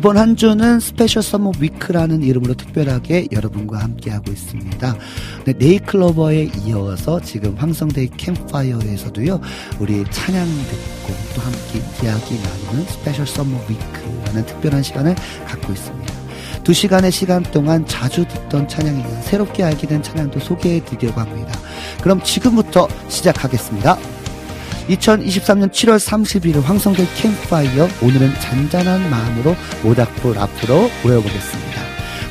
[0.00, 4.96] 이번 한 주는 Special Summer Week라는 이름으로 특별하게 여러분과 함께하고 있습니다.
[5.44, 9.42] 네, 네잎클로버에 이어서 지금 황성대 캠프파이어에서도요,
[9.78, 15.14] 우리 찬양 듣고 또 함께 이야기 나누는 Special Summer Week라는 특별한 시간을
[15.46, 16.14] 갖고 있습니다.
[16.64, 21.52] 두 시간의 시간 동안 자주 듣던 찬양이나 새롭게 알게 된 찬양도 소개해 드리려고 합니다.
[22.00, 23.98] 그럼 지금부터 시작하겠습니다.
[24.90, 31.80] 2023년 7월 31일 황성대 캠프파이어 오늘은 잔잔한 마음으로 모닥불 앞으로 모여보겠습니다.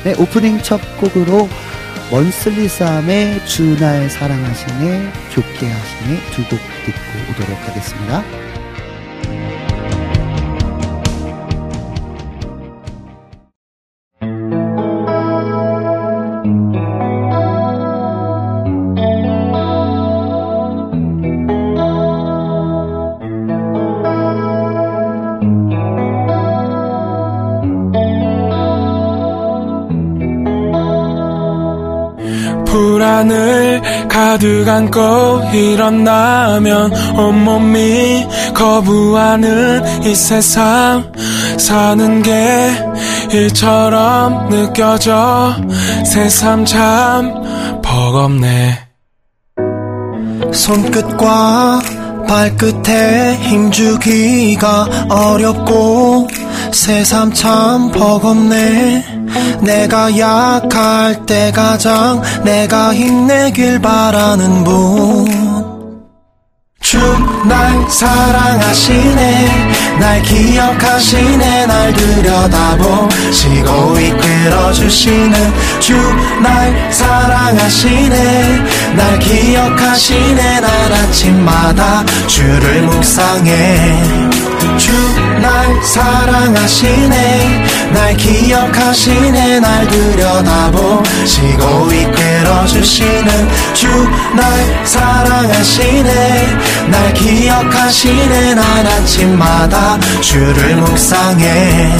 [0.04, 1.48] 네, 오프닝 첫 곡으로
[2.10, 8.49] 먼슬리 쌈의 주날 사랑하시네 좋게 하시네 두 곡 듣고 오도록 하겠습니다.
[34.30, 41.12] 가득 안고 일어나면 온몸이 거부하는 이 세상.
[41.58, 42.70] 사는 게
[43.32, 45.56] 일처럼 느껴져.
[46.06, 47.42] 새삼 참
[47.82, 48.78] 버겁네.
[50.52, 51.80] 손끝과
[52.28, 56.28] 발끝에 힘주기가 어렵고
[56.70, 59.19] 새삼 참 버겁네
[59.60, 65.60] 내가 약할 때 가장 내가 힘내길 바라는 분.
[66.80, 75.94] 주날 사랑하시네 날 기억하시네 날 들여다보시고 이끌어주시는 주
[76.42, 78.58] 날 사랑하시네
[78.96, 84.00] 날 기억하시네 날 아침마다 주를 묵상해.
[84.78, 84.92] 주
[85.40, 87.64] 날 사랑하시네.
[87.92, 89.60] 날 기억하시네.
[89.60, 93.88] 날 들여다보시고 이끌어주시는 주
[94.36, 96.56] 날 사랑하시네.
[96.90, 98.54] 날 기억하시네.
[98.54, 101.90] 날 아침마다 주를 묵상해.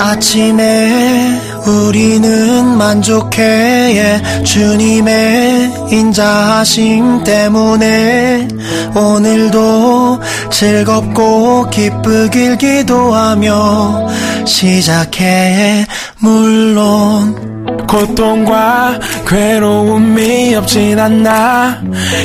[0.00, 8.48] 아침에 우리는 만족해 예, 주님의 인자하심 때문에
[8.94, 10.20] 오늘도
[10.50, 14.08] 즐겁고 기쁘길 기도하며
[14.48, 15.86] 시작해.
[16.18, 21.80] 물론 고통과 괴로움이 없진 않나.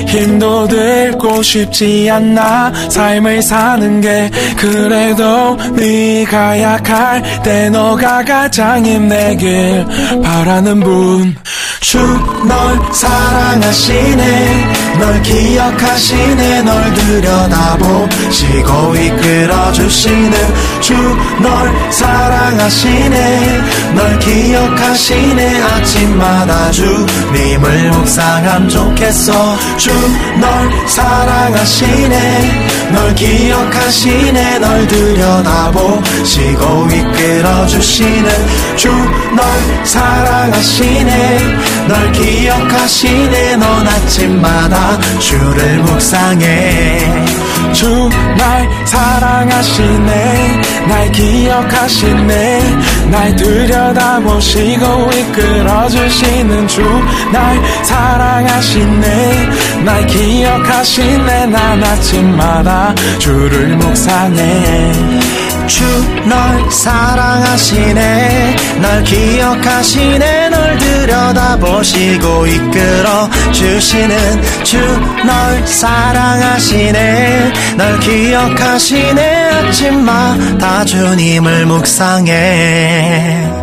[0.08, 2.72] 힘도 들고 쉽지 않나.
[2.90, 9.86] 삶을 사는 게 그래도 네가 약할 때 너가 가장 힘내길
[10.24, 11.36] 바라는 분
[11.84, 14.74] 주널 사랑하시네.
[15.00, 16.62] 널 기억하시네.
[16.64, 20.32] 널 들여다보시고 이끌어주시는
[20.80, 23.62] 주널 사랑하시네.
[23.96, 25.62] 널 기억하시네.
[25.62, 29.58] 아침마다 주님을 묵상함 좋겠어.
[29.78, 32.94] 주널 사랑하시네.
[32.94, 34.60] 널 기억하시네.
[34.60, 38.32] 널 들여다보시고 이끌어주시는
[38.78, 39.04] 주널
[39.84, 47.00] 사랑하시네 널 기억하시네 넌 아침마다 주를 묵상해.
[47.74, 52.62] 주 날 사랑하시네 날 기억하시네
[53.10, 56.82] 날 들여다보시고 이끌어주시는 주.
[57.32, 59.50] 날 사랑하시네
[59.86, 64.92] 날 기억하시네 난 아침마다 주를 묵상해
[65.68, 65.84] 주
[66.26, 68.56] 널 사랑하시네.
[68.82, 70.50] 널 기억하시네.
[70.50, 74.78] 널 들여다보시고 이끌어 주시는 주
[75.26, 77.54] 널 사랑하시네.
[77.78, 79.44] 널 기억하시네.
[79.54, 83.63] 아침마다 주님을 묵상해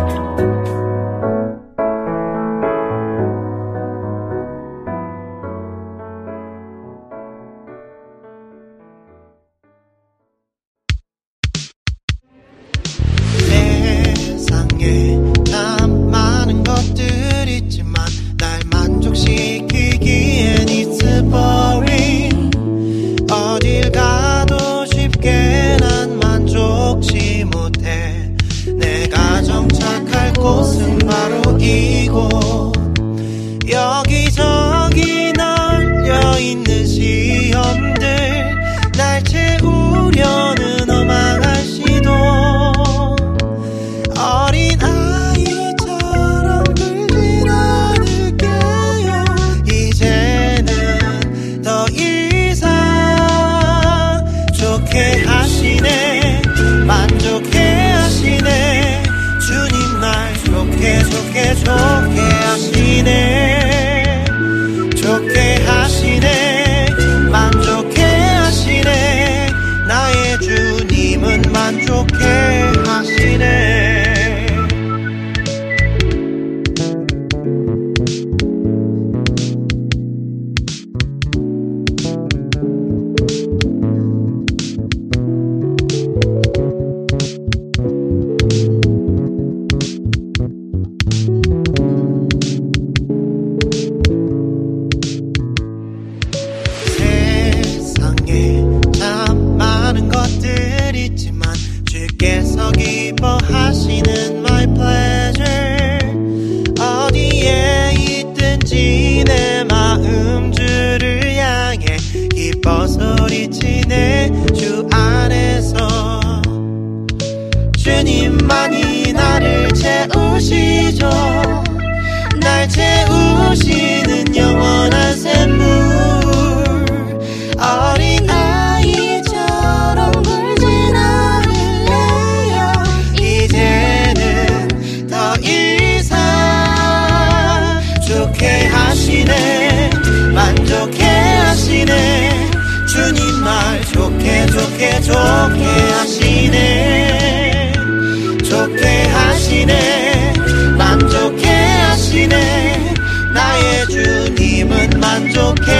[155.11, 155.71] 만족해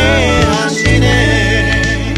[0.43, 2.13] 하시네.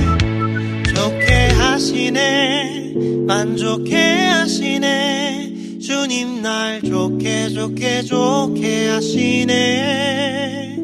[0.95, 2.93] 좋게 하시네.
[3.27, 5.77] 만족해 하시네.
[5.79, 10.77] 주님 날 좋게 좋게 좋게 하시네.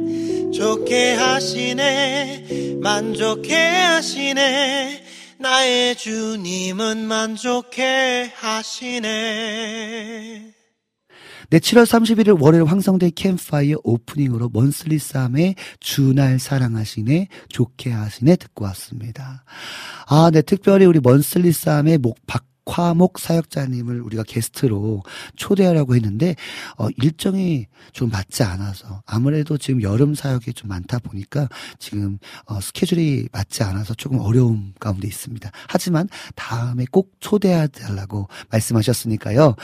[0.53, 2.77] 좋게 하시네.
[2.79, 5.03] 만족해 하시네.
[5.39, 9.79] 나의 주님은 만족해 하시네
[11.51, 19.43] 네, 7월 31일 월요일 황성대 캠파이어 오프닝으로 먼슬리 쌈의 주날 사랑하시네, 좋게 하시네 듣고 왔습니다.
[20.07, 25.03] 아, 네, 특별히 우리 먼슬리 쌈의 목, 박 화목 사역자님을 우리가 게스트로
[25.35, 26.35] 초대하려고 했는데,
[26.77, 31.47] 어, 일정이 좀 맞지 않아서, 아무래도 지금 여름 사역이 좀 많다 보니까
[31.79, 35.49] 지금, 어, 스케줄이 맞지 않아서 조금 어려움 가운데 있습니다.
[35.67, 39.55] 하지만 다음에 꼭 초대해달라고 말씀하셨으니까요.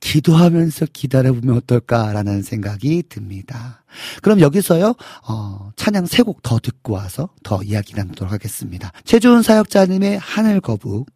[0.00, 3.82] 기도하면서 기다려보면 어떨까라는 생각이 듭니다.
[4.22, 4.94] 그럼 여기서요,
[5.28, 8.92] 어, 찬양 세 곡 더 듣고 와서 더 이야기 나누도록 하겠습니다.
[9.04, 11.06] 최주은 사역자님의 하늘 거북,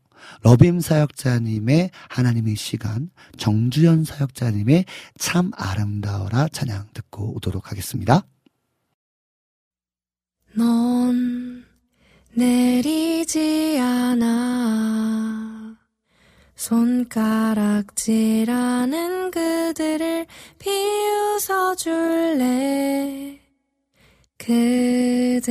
[0.42, 4.84] 러빔 사역자님의 하나님의 시간, 정주현 사역자님의
[5.18, 8.26] 참 아름다워라 찬양 듣고 오도록 하겠습니다.
[10.54, 11.64] 넌
[12.32, 15.76] 내리지 않아.
[16.56, 18.10] 손가락질하는
[19.30, 20.26] 그들을
[20.58, 23.40] 비웃어 줄래?
[24.38, 25.50] 그들은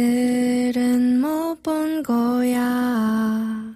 [1.21, 3.68] 못 본 거야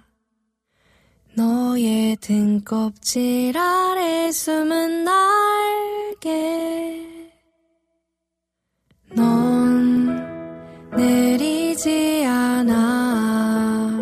[1.36, 6.30] 너의 등껍질 아래 숨은 날개.
[9.14, 10.16] 넌
[10.96, 13.98] 내리지 않아.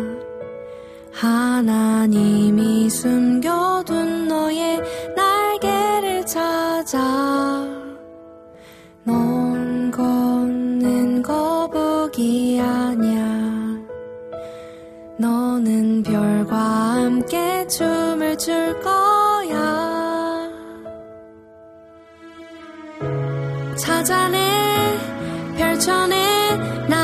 [1.11, 4.79] 하나님이 숨겨둔 너의
[5.15, 7.52] 날개를 찾아
[16.01, 20.49] 별과 함께 춤을 출 거야.
[23.77, 24.97] 찾아내
[25.57, 27.02] 펼쳐내 날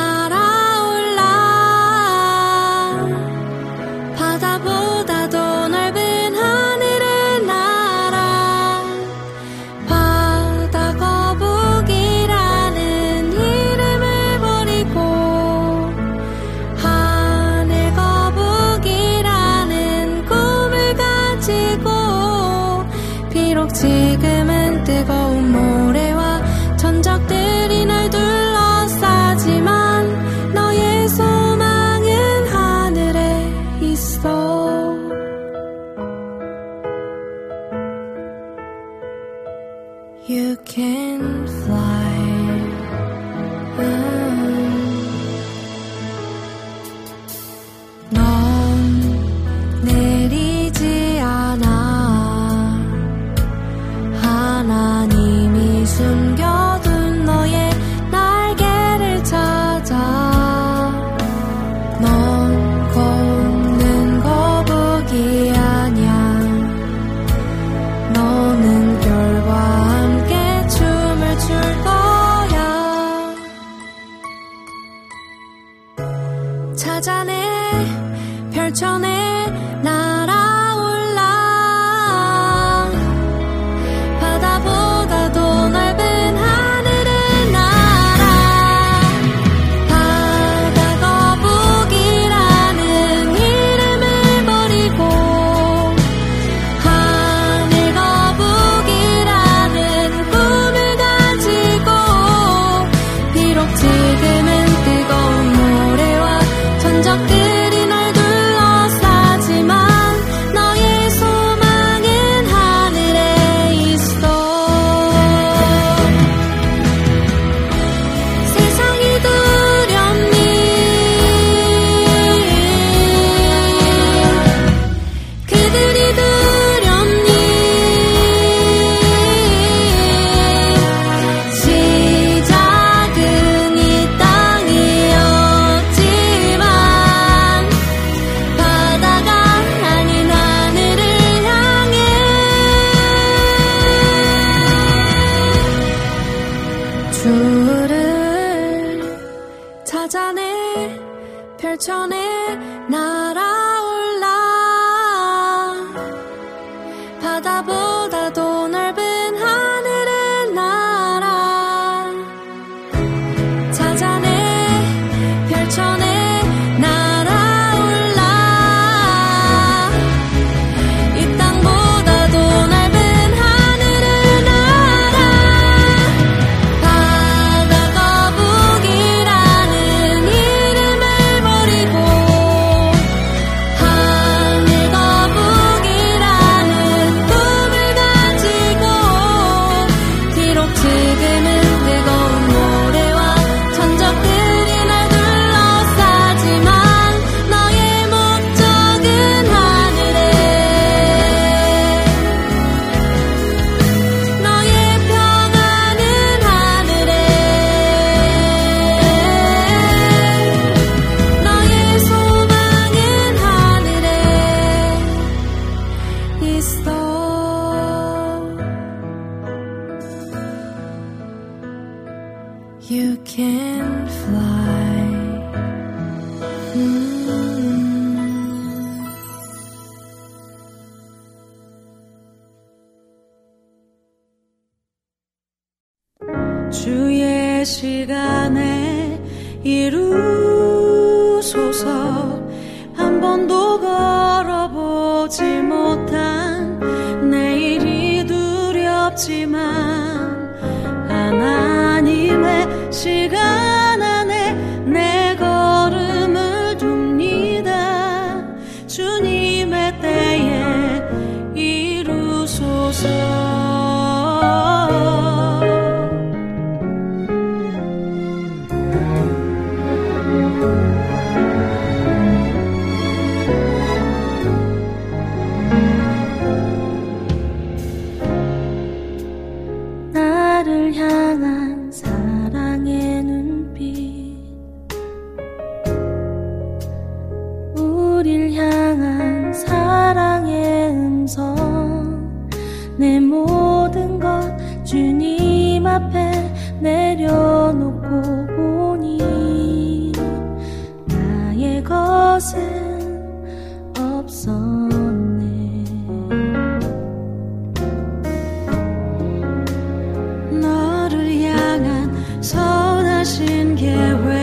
[312.41, 314.38] 서운하신 계획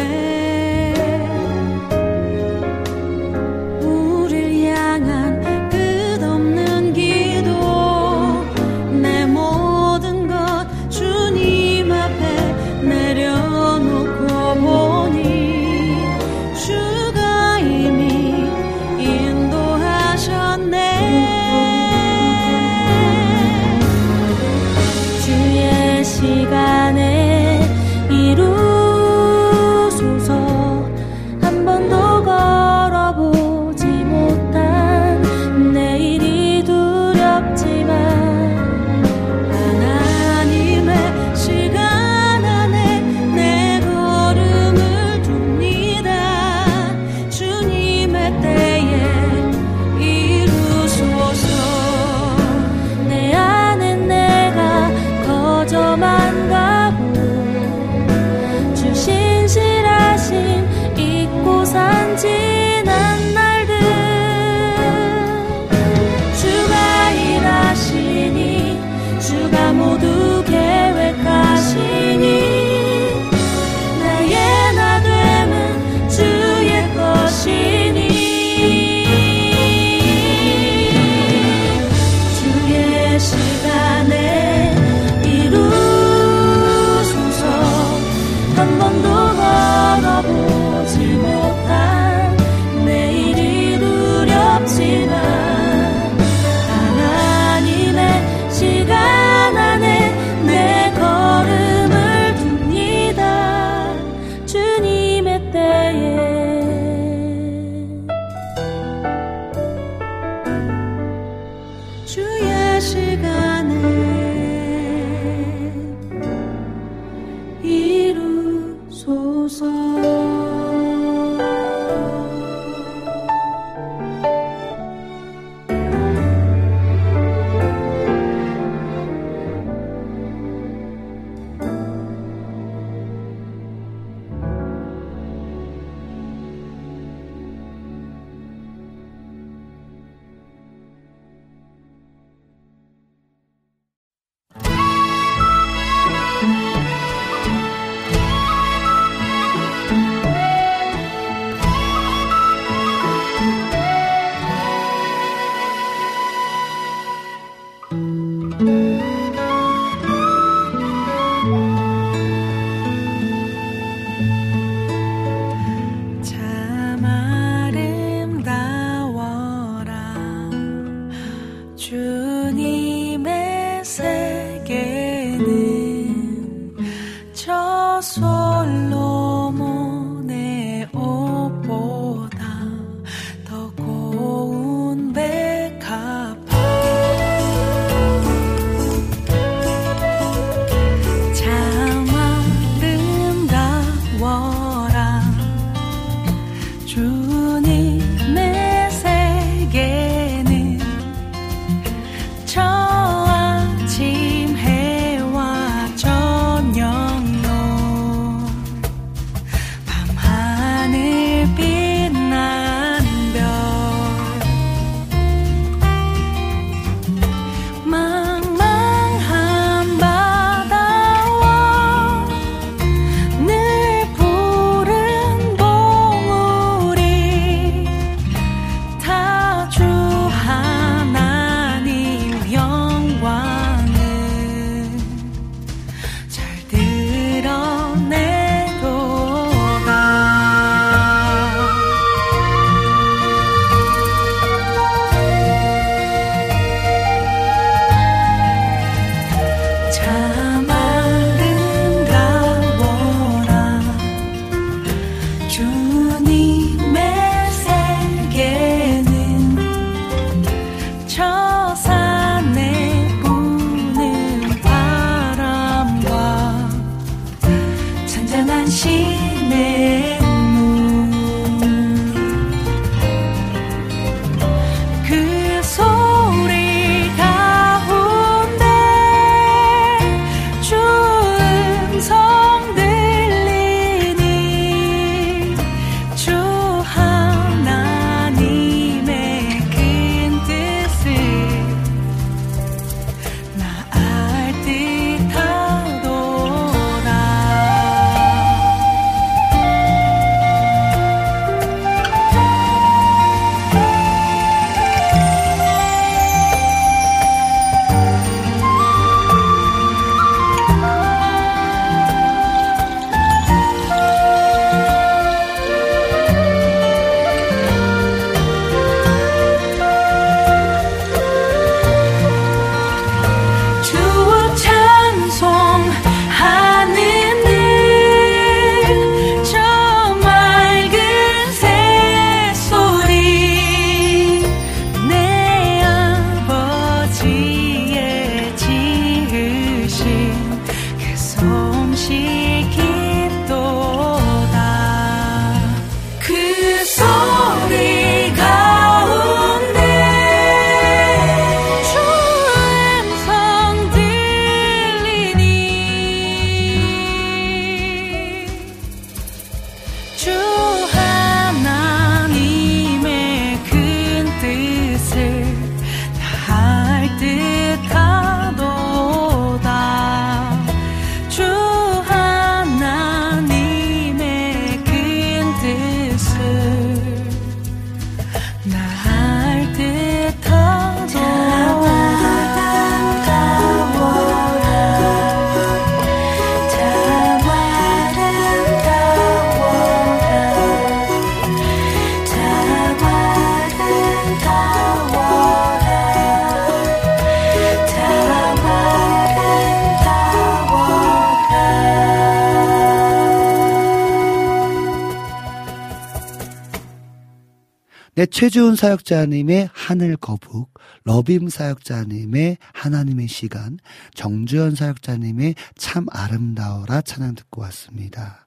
[408.16, 410.72] 네, 최주은 사역자님의 하늘 거북,
[411.04, 413.78] 러빔 사역자님의 하나님의 시간,
[414.14, 418.45] 정주현 사역자님의 참 아름다워라 찬양 듣고 왔습니다.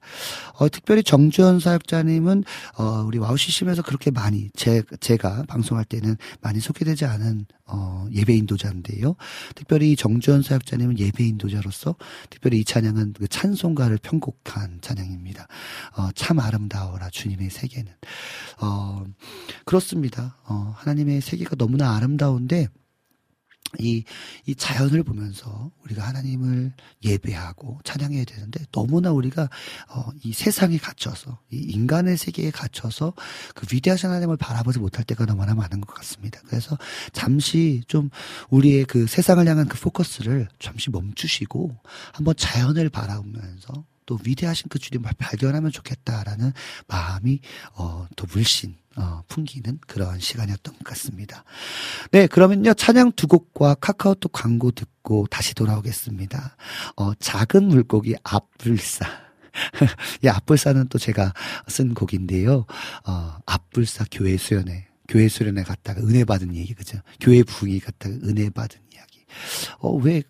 [0.59, 2.43] 어, 특별히 정주현 사역자님은,
[2.77, 8.35] 어, 우리 와우 CCM에서 그렇게 많이, 제, 제가 방송할 때는 많이 소개되지 않은, 어, 예배
[8.35, 9.15] 인도자인데요.
[9.55, 11.95] 특별히 정주현 사역자님은 예배 인도자로서
[12.29, 15.47] 특별히 이 찬양은 그 찬송가를 편곡한 찬양입니다.
[15.97, 17.91] 어, 참 아름다워라 주님의 세계는.
[18.61, 19.05] 어,
[19.65, 20.35] 그렇습니다.
[20.45, 22.67] 어, 하나님의 세계가 너무나 아름다운데
[23.77, 24.03] 이,
[24.45, 29.49] 이 자연을 보면서 우리가 하나님을 예배하고 찬양해야 되는데 너무나 우리가,
[29.89, 33.13] 어, 이 세상에 갇혀서, 이 인간의 세계에 갇혀서
[33.55, 36.39] 그 위대하신 하나님을 바라보지 못할 때가 너무나 많은 것 같습니다.
[36.45, 36.77] 그래서
[37.13, 38.09] 잠시 좀
[38.49, 41.75] 우리의 그 세상을 향한 그 포커스를 잠시 멈추시고
[42.13, 46.51] 한번 자연을 바라보면서 또 위대하신 그 주님을 발견하면 좋겠다라는
[46.87, 47.41] 마음이
[47.75, 51.43] 어, 또 물씬 어, 풍기는 그런 시간이었던 것 같습니다.
[52.11, 56.57] 네, 그러면요 찬양 두 곡과 카카오톡 광고 듣고 다시 돌아오겠습니다.
[56.97, 59.05] 어, 작은 물고기 앞불사.
[60.25, 61.31] 이 앞불사는 또 제가
[61.67, 62.65] 쓴 곡인데요.
[63.05, 64.87] 어, 앞불사 교회 수련회.
[65.07, 66.97] 교회 수련회 갔다가 은혜 받은 얘기, 그죠?
[67.19, 69.25] 교회 부흥이 갔다가 은혜 받은 이야기.
[69.77, 70.23] 어, 왜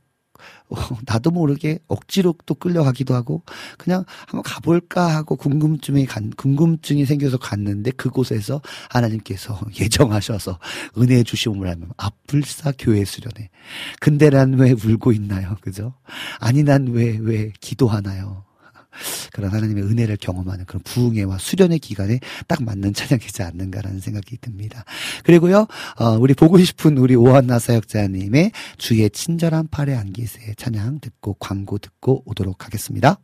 [0.69, 0.75] 어,
[1.07, 3.43] 나도 모르게 억지로 또 끌려가기도 하고
[3.77, 10.59] 그냥 한번 가볼까 하고 궁금증이 간, 궁금증이 생겨서 갔는데 그곳에서 하나님께서 예정하셔서
[10.99, 13.49] 은혜 주시음을 하면 앞불사 교회 수련회.
[13.99, 15.55] 근데 난 왜 울고 있나요?
[15.61, 15.93] 그죠?
[16.39, 18.43] 아니 난 왜왜 기도하나요?
[19.33, 24.83] 그런 하나님의 은혜를 경험하는 그런 부흥회와 수련의 기간에 딱 맞는 찬양이지 않는가라는 생각이 듭니다.
[25.23, 25.67] 그리고요,
[25.99, 32.23] 어, 우리 보고 싶은 우리 오한나 사역자님의 주의 친절한 팔에 안기세 찬양 듣고 광고 듣고
[32.25, 33.19] 오도록 하겠습니다.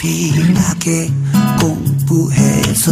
[0.00, 1.12] 고피하게
[1.60, 2.90] 공부해서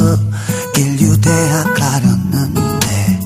[0.76, 3.20] 인류대학 가렸는데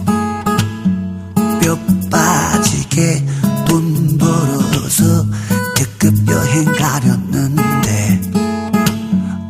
[1.61, 1.77] 뼈
[2.09, 3.27] 빠지게
[3.67, 5.27] 돈 벌어서
[5.75, 8.21] 특급 여행 가렸는데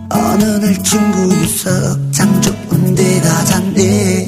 [0.08, 4.26] 어느 날 친구 유석 장 좋은 데 가잔데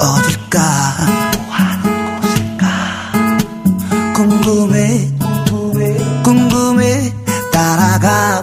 [0.00, 0.96] 어딜까?
[1.36, 4.14] 뭐하는 곳일까?
[4.14, 5.10] 궁금해
[6.24, 7.12] 궁금해.
[7.54, 8.42] 따라가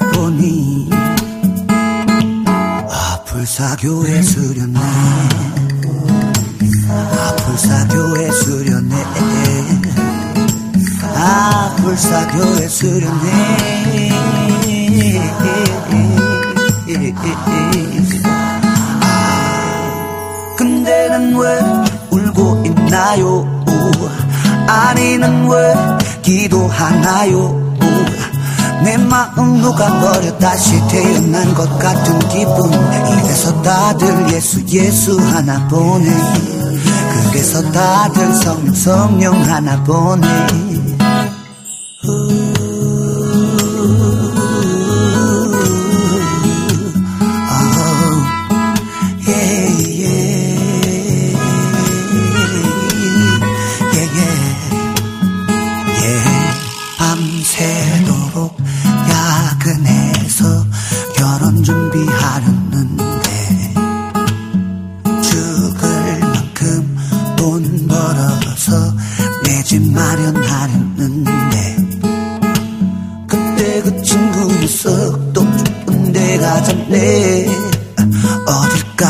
[3.51, 4.79] 사교회 수련회
[7.17, 8.95] 아불사교회 수련회
[11.13, 13.29] 아불사교회 수련회
[20.55, 21.59] 근데는 왜
[22.09, 23.65] 울고 있나요?
[24.65, 25.75] 아니는 왜
[26.21, 27.59] 기도하나요
[28.83, 30.37] 내 마음 누가 버려.
[30.37, 32.71] 다시 태어난 것 같은 기분.
[33.31, 36.05] 이래서 다들 예수 예수 하나 보네
[37.31, 40.27] 그래서 다들 성령 성령 하나 보네
[69.93, 71.75] 마련하렸는데
[73.27, 75.41] 그때 그 친구 유석 또
[75.85, 77.47] 좋은 데 가졌네
[78.45, 79.07] 어딜까?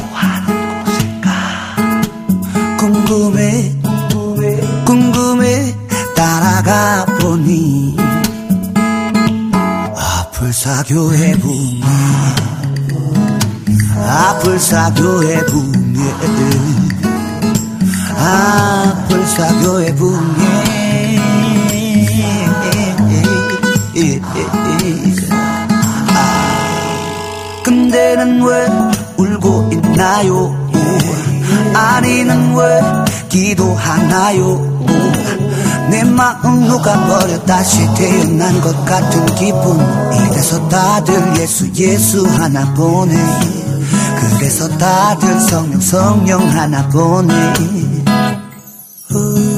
[0.00, 1.28] 뭐 하는 곳일까?
[2.78, 3.74] 궁금해
[4.86, 5.74] 궁금해
[6.14, 7.96] 따라가 보니
[9.96, 11.86] 아 불사교회 붕괴
[14.06, 16.00] 아불사교회 붕괴
[18.20, 21.18] 아 불사교회 붕괴
[27.62, 28.66] 근데는 왜
[29.16, 30.68] 울고 있나요?
[31.74, 32.80] 아니는 왜
[33.28, 34.78] 기도하나요?
[35.90, 39.78] 내 마음 누가 버려 다시 태어난 것 같은 기분
[40.30, 43.14] 이래서 다들 예수 예수 하나 보네
[44.20, 47.97] 그래서 다들 성령 성령 하나 보네
[49.12, 49.57] Ooh.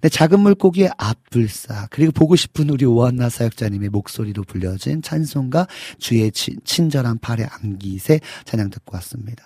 [0.00, 5.66] 네, 작은 물고기의 앞불사 그리고 보고 싶은 우리 오한나 사역자님의 목소리로 불려진 찬송가
[5.98, 9.42] 주의 친, 친절한 팔의 안기세 찬양 듣고 왔습니다.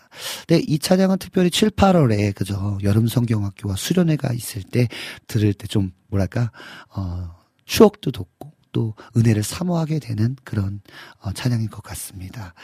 [0.49, 4.89] 네, 이 찬양은 특별히 7, 8월에 그죠 여름 성경학교와 수련회가 있을 때
[5.27, 6.51] 들을 때 좀 뭐랄까
[6.95, 7.31] 어
[7.65, 10.81] 추억도 돋고 또 은혜를 사모하게 되는 그런
[11.21, 12.55] 어, 찬양인 것 같습니다.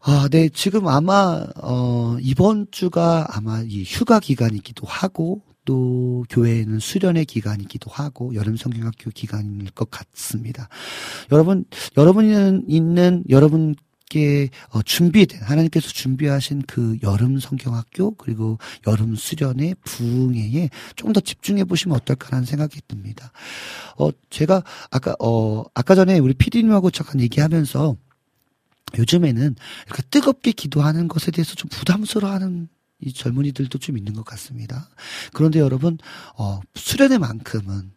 [0.00, 7.26] 아, 네, 지금 아마, 어, 이번 주가 아마 이 휴가 기간이기도 하고, 또 교회에는 수련의
[7.26, 10.70] 기간이기도 하고, 여름 성경학교 기간일 것 같습니다.
[11.30, 11.66] 여러분,
[11.98, 13.76] 여러분이 있는, 여러분
[14.08, 21.64] 함께 어, 준비된 하나님께서 준비하신 그 여름 성경학교 그리고 여름 수련의 부흥회에 좀 더 집중해
[21.64, 23.32] 보시면 어떨까라는 생각이 듭니다.
[23.98, 27.96] 어 제가 아까 어 아까 전에 우리 피디님하고 잠깐 얘기하면서
[28.98, 32.68] 요즘에는 이렇게 뜨겁게 기도하는 것에 대해서 좀 부담스러워하는
[33.00, 34.88] 이 젊은이들도 좀 있는 것 같습니다.
[35.32, 35.98] 그런데 여러분,
[36.36, 37.92] 어, 수련의 만큼은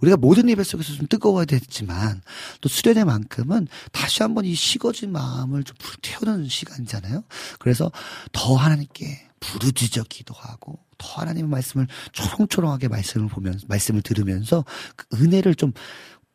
[0.00, 2.22] 우리가 모든 예배 속에서 좀 뜨거워야 되지만
[2.62, 7.22] 또 수련회만큼은 다시 한번 이 식어진 마음을 좀 불태우는 시간이잖아요.
[7.58, 7.92] 그래서
[8.32, 14.64] 더 하나님께 부르짖어 기도하고 더 하나님의 말씀을 초롱초롱하게 말씀을 보면 말씀을 들으면서
[14.96, 15.72] 그 은혜를 좀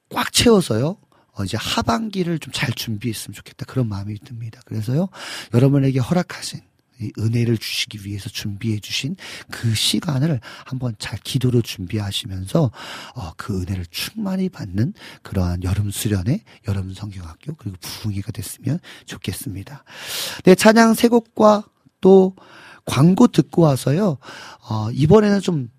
[0.10, 0.97] 꽉 채워서요.
[1.34, 3.65] 어, 이제 하반기를 좀 잘 준비했으면 좋겠다.
[3.65, 4.60] 그런 마음이 듭니다.
[4.65, 5.08] 그래서요,
[5.53, 6.62] 여러분에게 허락하신
[7.17, 9.15] 은혜를 주시기 위해서 준비해 주신
[9.49, 12.71] 그 시간을 한번 잘 기도로 준비하시면서
[13.15, 19.83] 어, 그 은혜를 충만히 받는 그러한 여름 수련회, 여름 성경학교 그리고 부흥회가 됐으면 좋겠습니다.
[20.43, 21.63] 네, 찬양 세 곡과
[22.01, 22.35] 또
[22.85, 24.17] 광고 듣고 와서요.
[24.69, 25.69] 어, 이번에는 좀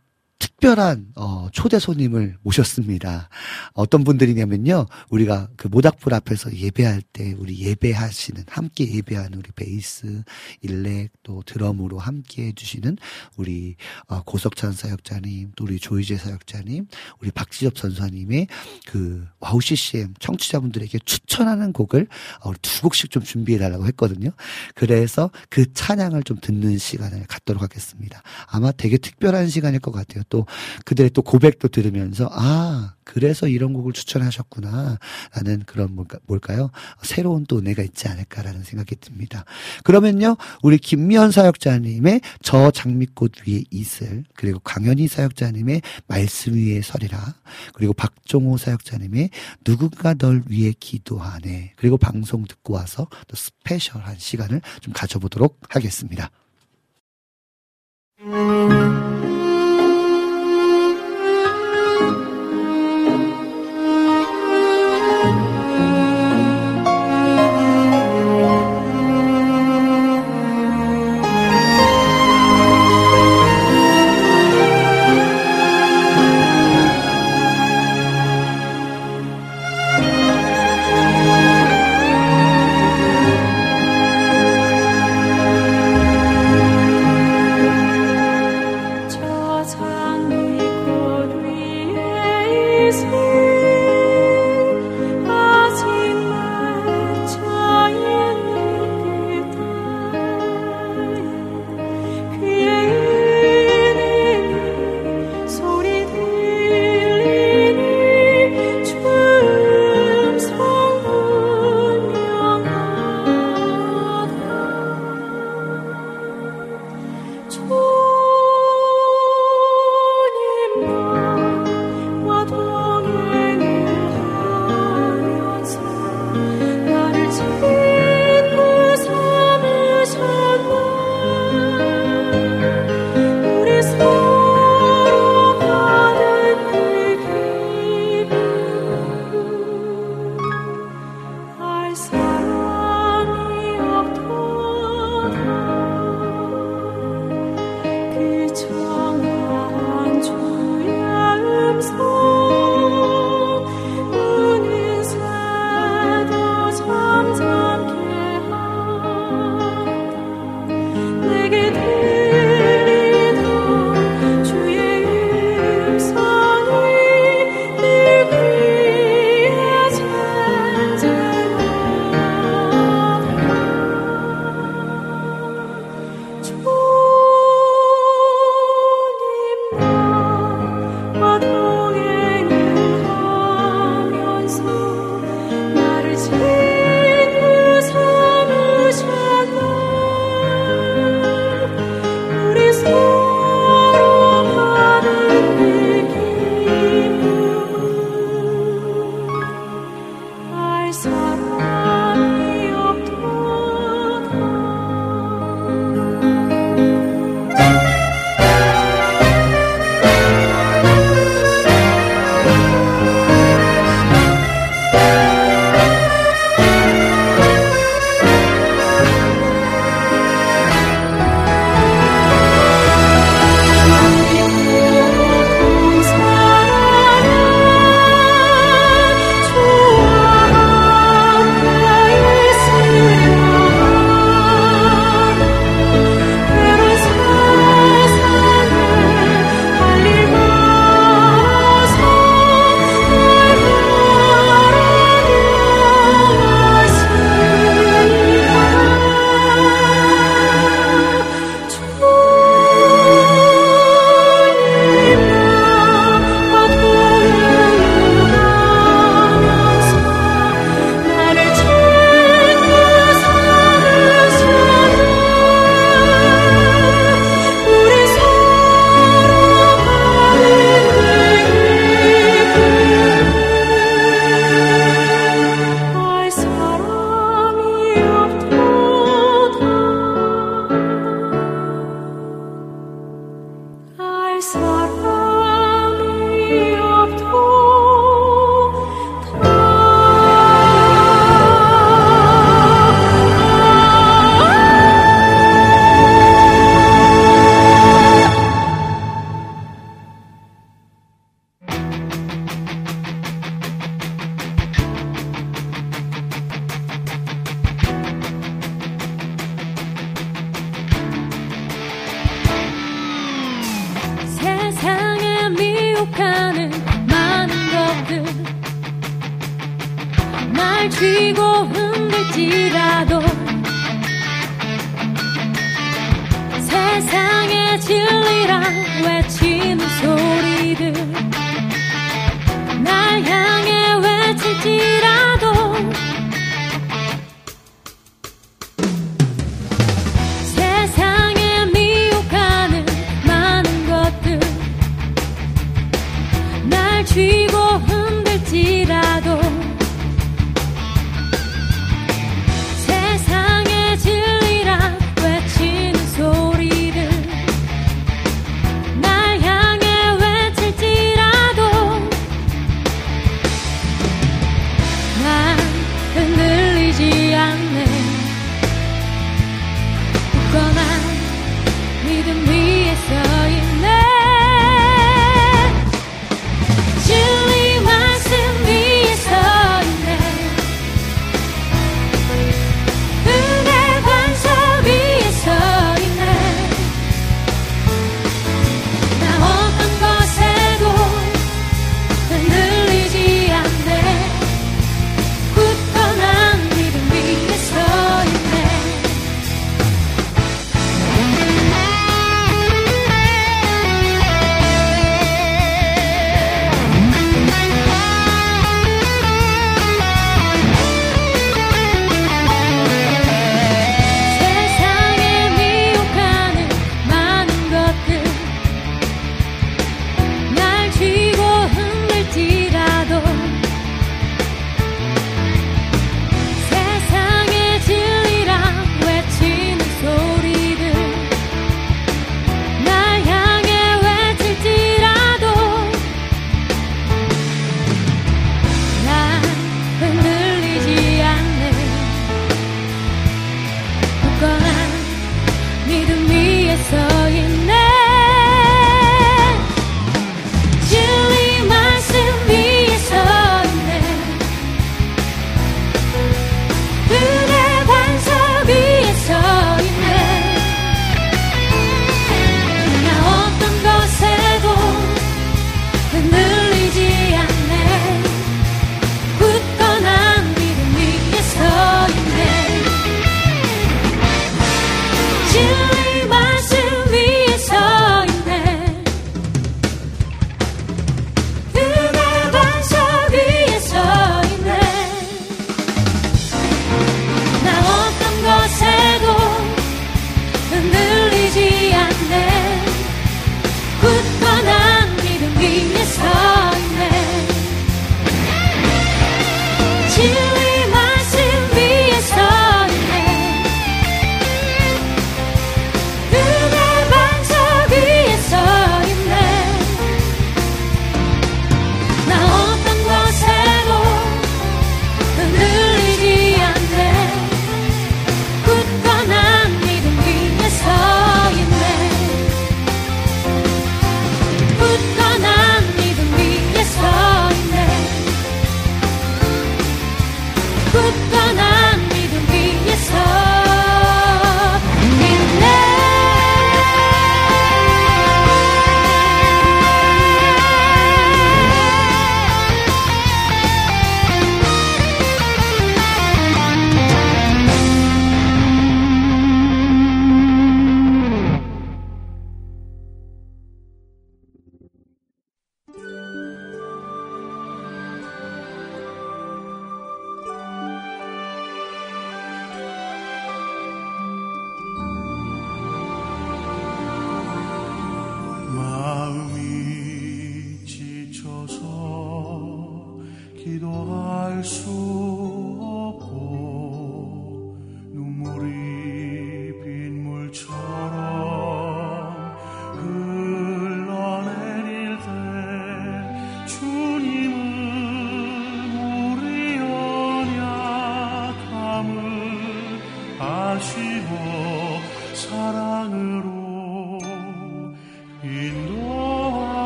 [0.41, 3.29] 특별한 어, 초대 손님을 모셨습니다.
[3.75, 10.23] 어떤 분들이냐면요, 우리가 그 모닥불 앞에서 예배할 때 우리 예배하시는 함께 예배하는 우리 베이스,
[10.63, 12.97] 일렉 또 드럼으로 함께 해 주시는
[13.37, 13.77] 우리
[14.09, 16.87] 어, 고석찬 사역자님, 또 우리 조희재 사역자님,
[17.21, 18.49] 우리 박지섭 간사님의
[18.87, 22.07] 그 와우 CCM 청취자분들에게 추천하는 곡을
[22.41, 24.31] 어, 두 곡씩 좀 준비해 달라고 했거든요.
[24.75, 28.23] 그래서 그 찬양을 좀 듣는 시간을 갖도록 하겠습니다.
[28.47, 30.23] 아마 되게 특별한 시간일 것 같아요.
[30.31, 30.47] 또
[30.87, 34.99] 그들의 또 고백도 들으면서 아 그래서 이런 곡을 추천하셨구나
[35.35, 36.71] 라는 그런 뭘까, 뭘까요
[37.03, 39.45] 새로운 또 은혜가 있지 않을까라는 생각이 듭니다.
[39.85, 47.35] 그러면요 우리 김미연 사역자님의 저 장미꽃 위에 있을 그리고 강현희 사역자님의 말씀 위에 서리라
[47.75, 49.31] 그리고 박종호 사역자님의
[49.65, 56.31] 누군가 널 위해 기도하네 그리고 방송 듣고 와서 또 스페셜한 시간을 좀 가져보도록 하겠습니다.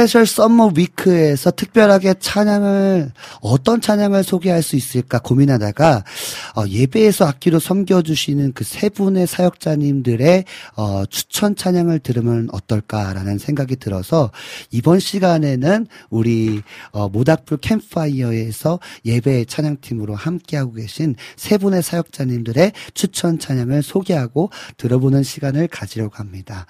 [0.00, 6.04] Special Summer Week에서 특별하게 찬양을 어떤 찬양을 소개할 수 있을까 고민하다가
[6.56, 10.44] 어, 예배에서 악기로 섬겨주시는 그 세 분의 사역자님들의
[10.76, 14.30] 어, 추천 찬양을 들으면 어떨까라는 생각이 들어서
[14.70, 23.82] 이번 시간에는 우리 어, 모닥불 캠파이어에서 예배 찬양팀으로 함께하고 계신 세 분의 사역자님들의 추천 찬양을
[23.82, 24.48] 소개하고
[24.78, 26.64] 들어보는 시간을 가지려고 합니다.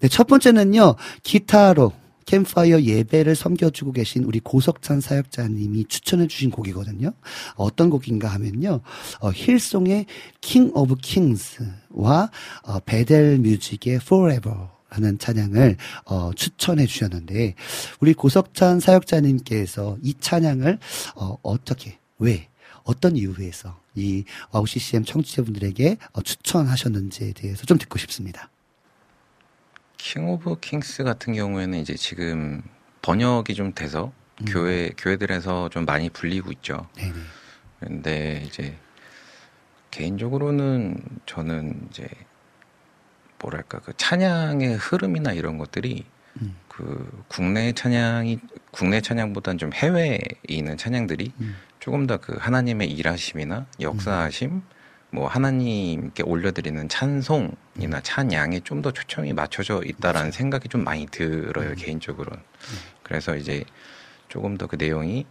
[0.00, 1.92] 네, 첫 번째는요 기타로
[2.26, 7.12] 캠파이어 예배를 섬겨주고 계신 우리 고석찬 사역자님이 추천해 주신 곡이거든요.
[7.56, 8.80] 어떤 곡인가 하면요.
[9.20, 10.06] 어, Hillsong의
[10.40, 12.30] King of Kings와
[12.62, 17.54] 어, Bethel Music의 Forever 하는 찬양을 어, 추천해 주셨는데
[18.00, 20.78] 우리 고석찬 사역자님께서 이 찬양을
[21.16, 22.48] 어, 어떻게 왜
[22.84, 28.50] 어떤 이유에서 이 WOW CCM 청취자분들에게 어, 추천하셨는지에 대해서 좀 듣고 싶습니다.
[30.04, 32.62] King of Kings 같은 경우에는 이제 지금
[33.00, 34.12] 번역이 좀 돼서
[34.46, 36.86] 교회 교회들에서 좀 많이 불리고 있죠.
[36.94, 37.14] 네네.
[37.80, 38.76] 근데 이제
[39.90, 42.06] 개인적으로는 저는 이제
[43.38, 46.04] 뭐랄까 그 찬양의 흐름이나 이런 것들이
[46.42, 46.54] 음.
[46.68, 48.40] 그 국내 찬양이
[48.72, 51.56] 국내 찬양보다는 좀 해외에 있는 찬양들이 음.
[51.80, 54.60] 조금 더 그 하나님의 일하심이나 역사하심
[55.14, 62.42] 뭐 하나님께 올려드리는 찬송이나 찬양에 좀 더 초점이 맞춰져 있다라는 생각이 좀 많이 들어요 개인적으로는.
[63.04, 63.64] 그래서 이제
[64.28, 65.24] 조금 더 그 내용이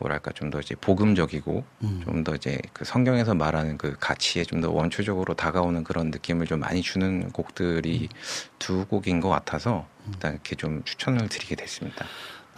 [0.00, 2.00] 뭐랄까 좀 더 이제 복음적이고 음.
[2.04, 6.80] 좀더 이제 그 성경에서 말하는 그 가치에 좀 더 원초적으로 다가오는 그런 느낌을 좀 많이
[6.82, 8.08] 주는 곡들이
[8.58, 12.06] 두 곡인 것 같아서 일단 이렇게 좀 추천을 드리게 됐습니다.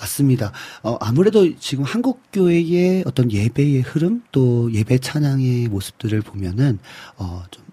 [0.01, 0.53] 맞습니다.
[0.83, 6.79] 어, 아무래도 지금 한국 교회의 어떤 예배의 흐름 또 예배 찬양의 모습들을 보면은
[7.17, 7.65] 어, 좀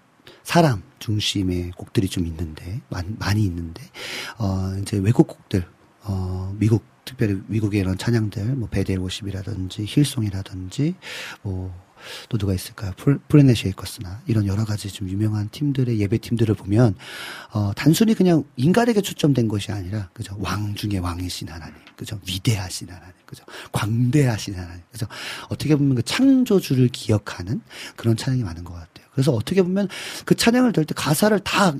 [0.42, 3.82] 사람 중심의 곡들이 좀 있는데 많, 많이 있는데
[4.38, 5.64] 어, 이제 외국 곡들
[6.02, 10.94] 어, 미국 특별히 미국의 이런 찬양들 뭐 Bethel Worship이라든지 Hillsong이라든지
[11.42, 11.74] 뭐
[12.28, 12.92] 또 누가 있을까요?
[12.96, 16.94] Plane- Planetshakers나 이런 여러 가지 좀 유명한 팀들의 예배 팀들을 보면
[17.52, 23.12] 어 단순히 그냥 인간에게 초점된 것이 아니라 그죠 왕 중에 왕이신 하나님 그죠 위대하신 하나님
[23.26, 25.06] 그죠 광대하신 하나님 그죠
[25.48, 27.60] 어떻게 보면 그 창조주를 기억하는
[27.96, 29.06] 그런 찬양이 많은 것 같아요.
[29.12, 29.88] 그래서 어떻게 보면
[30.24, 31.74] 그 찬양을 들을 때 가사를 다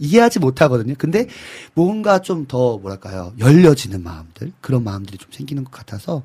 [0.00, 0.94] 이해하지 못하거든요.
[0.98, 1.26] 근데
[1.74, 6.22] 뭔가 좀 더 뭐랄까요 열려지는 마음들 그런 마음들이 좀 생기는 것 같아서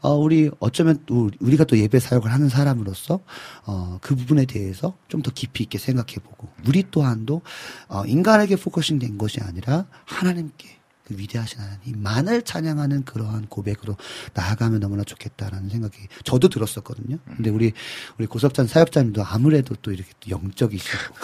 [0.00, 3.20] 어 우리 어쩌면 또 우리가 또 예배 사역을 하는 사람으로서
[3.66, 7.42] 어 그 부분에 대해서 좀 더 깊이 있게 생각해보고 우리 또한도
[7.88, 10.77] 어 인간에게 focusing 된 것이 아니라 하나님께
[11.08, 13.96] 그 위대하신 하나님 만을 찬양하는 그러한 고백으로
[14.34, 17.16] 나아가면 너무나 좋겠다라는 생각이 저도 들었었거든요.
[17.24, 17.72] 근데 우리
[18.18, 21.14] 우리 고석찬 사역자님도 아무래도 또 이렇게 또 영적이시고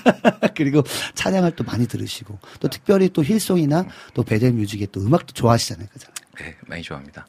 [0.56, 0.82] 그리고
[1.14, 5.88] 찬양을 또 많이 들으시고 또 특별히 또 Hillsong이나 또 Bethel Music의 또 음악도 좋아하시잖아요.
[5.92, 6.08] 그죠?
[6.38, 7.26] 네, 많이 좋아합니다.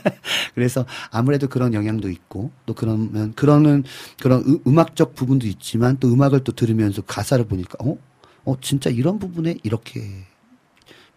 [0.54, 3.84] 그래서 아무래도 그런 영향도 있고 또 그러면 그러는
[4.20, 7.98] 그런 음- 음악적 부분도 있지만 또 음악을 또 들으면서 가사를 보니까 어?
[8.44, 10.24] 어 진짜 이런 부분에 이렇게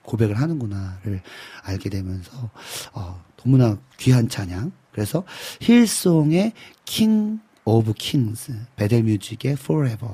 [0.04, 1.22] 고백을 하는구나를
[1.64, 2.50] 알게 되면서
[2.94, 4.72] 어 너무나 귀한 찬양.
[4.92, 5.24] 그래서
[5.62, 6.54] Hillsong의
[6.86, 10.14] King of Kings Bethel Music의 Forever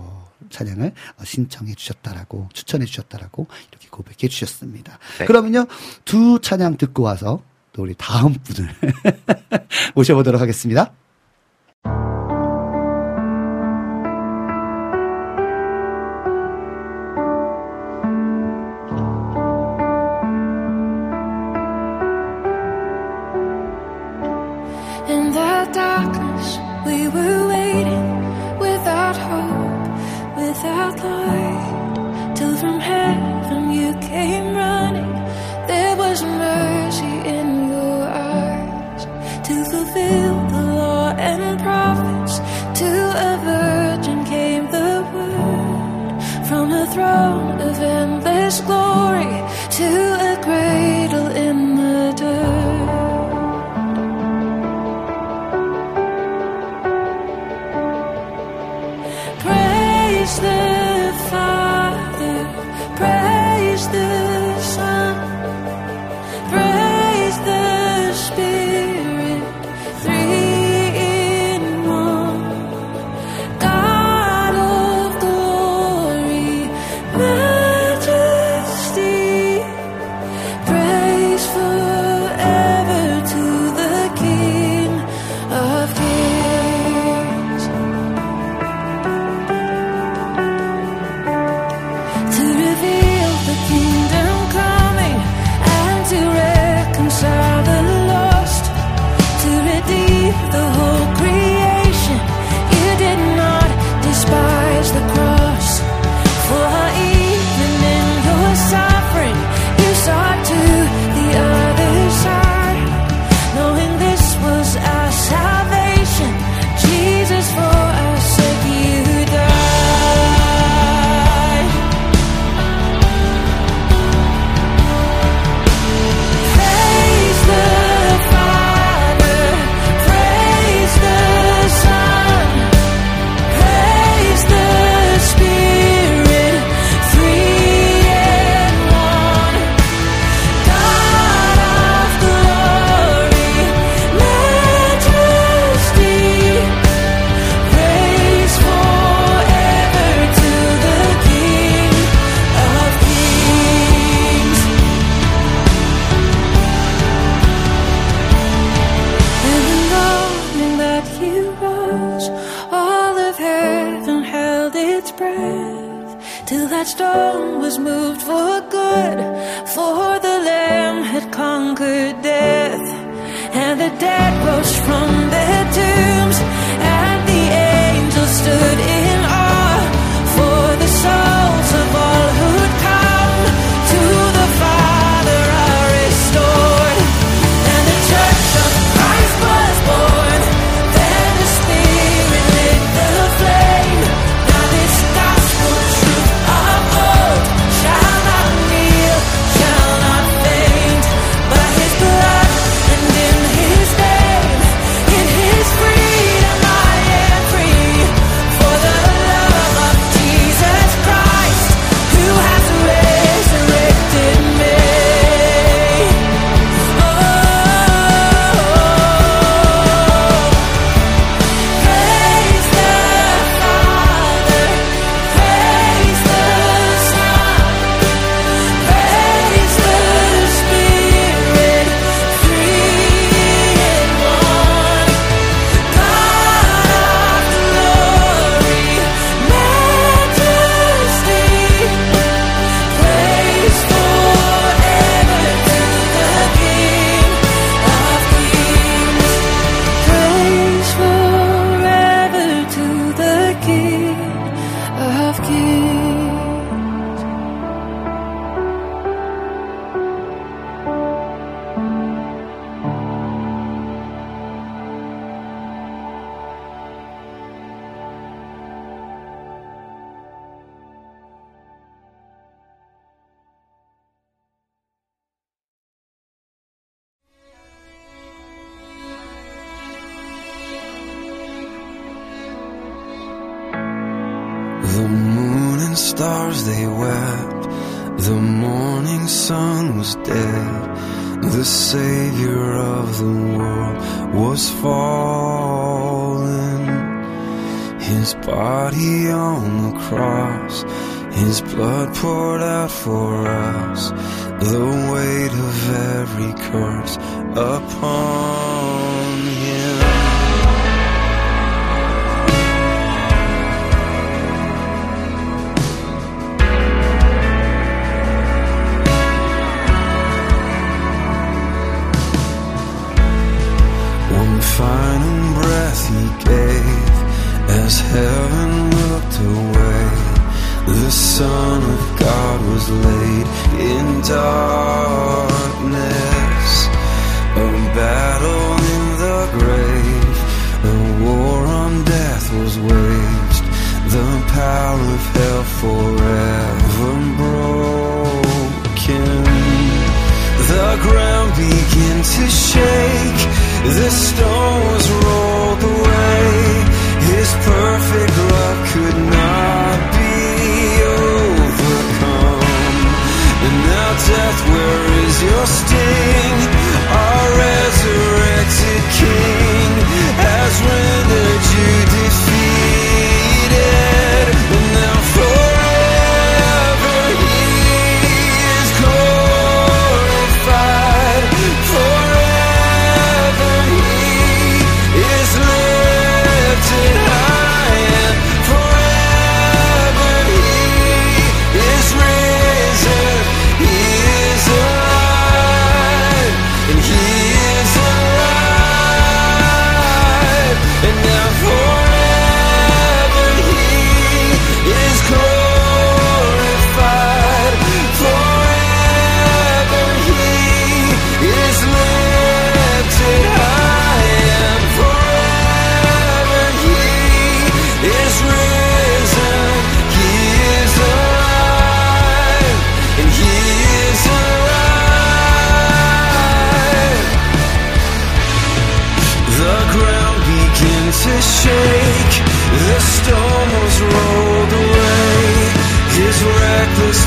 [0.49, 4.99] 찬양을 어, 신청해 주셨다라고 추천해 주셨다라고 이렇게 고백해 주셨습니다.
[5.19, 5.25] 네.
[5.25, 5.65] 그러면요
[6.05, 7.41] 두 찬양 듣고 와서
[7.73, 8.73] 또 우리 다음 분을
[9.95, 10.93] 모셔보도록 하겠습니다.
[46.97, 48.86] Throne of endless glory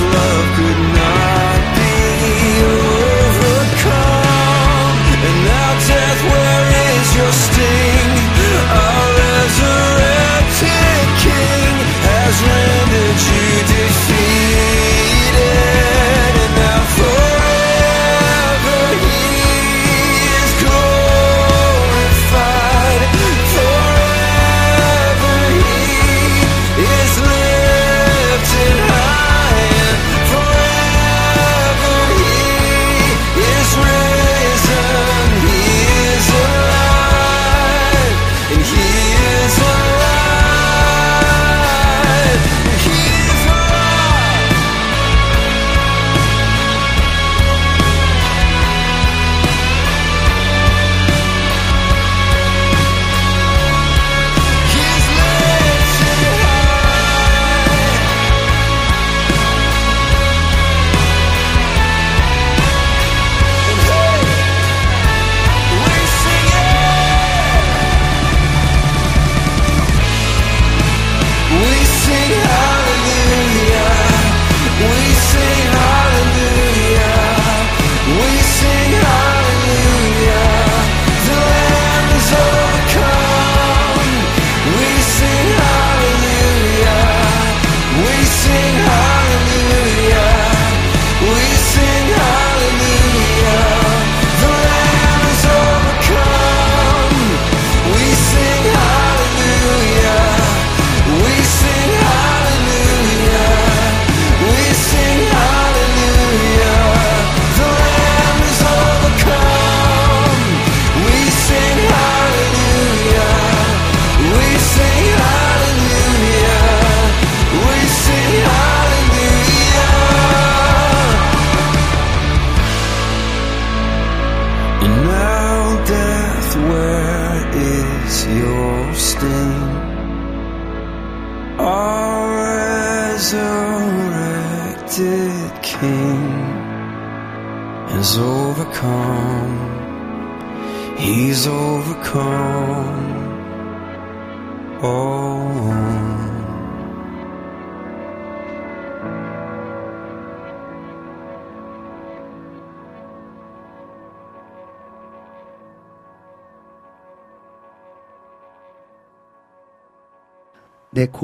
[0.00, 0.89] love could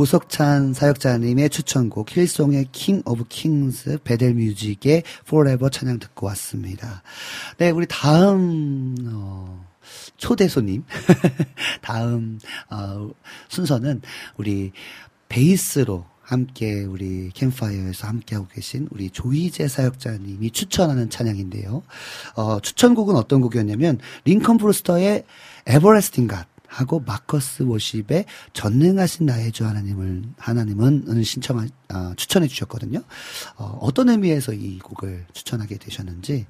[0.07, 7.03] 고석찬 사역자님의 추천곡 Hillsong의 King of Kings Bethel Music의 Forever 찬양 듣고 왔습니다.
[7.59, 9.67] 네, 우리 다음 어,
[10.17, 10.85] 초대 손님
[11.83, 12.39] 다음
[12.71, 13.11] 어,
[13.49, 14.01] 순서는
[14.37, 14.71] 우리
[15.29, 21.83] 베이스로 함께 우리 캠파이어에서 함께하고 계신 우리 조희재 사역자님이 추천하는 찬양인데요.
[22.37, 25.25] 어, 추천곡은 어떤 곡이었냐면 Lincoln Brewster의
[25.67, 26.47] 에버레스팅 갓
[26.77, 33.03] 하고 마커스 워십의 전능하신 나의 주 하나님을 하나님은 신청 아, 추천해 주셨거든요.
[33.57, 36.45] 어, 어떤 의미에서 이 곡을 추천하게 되셨는지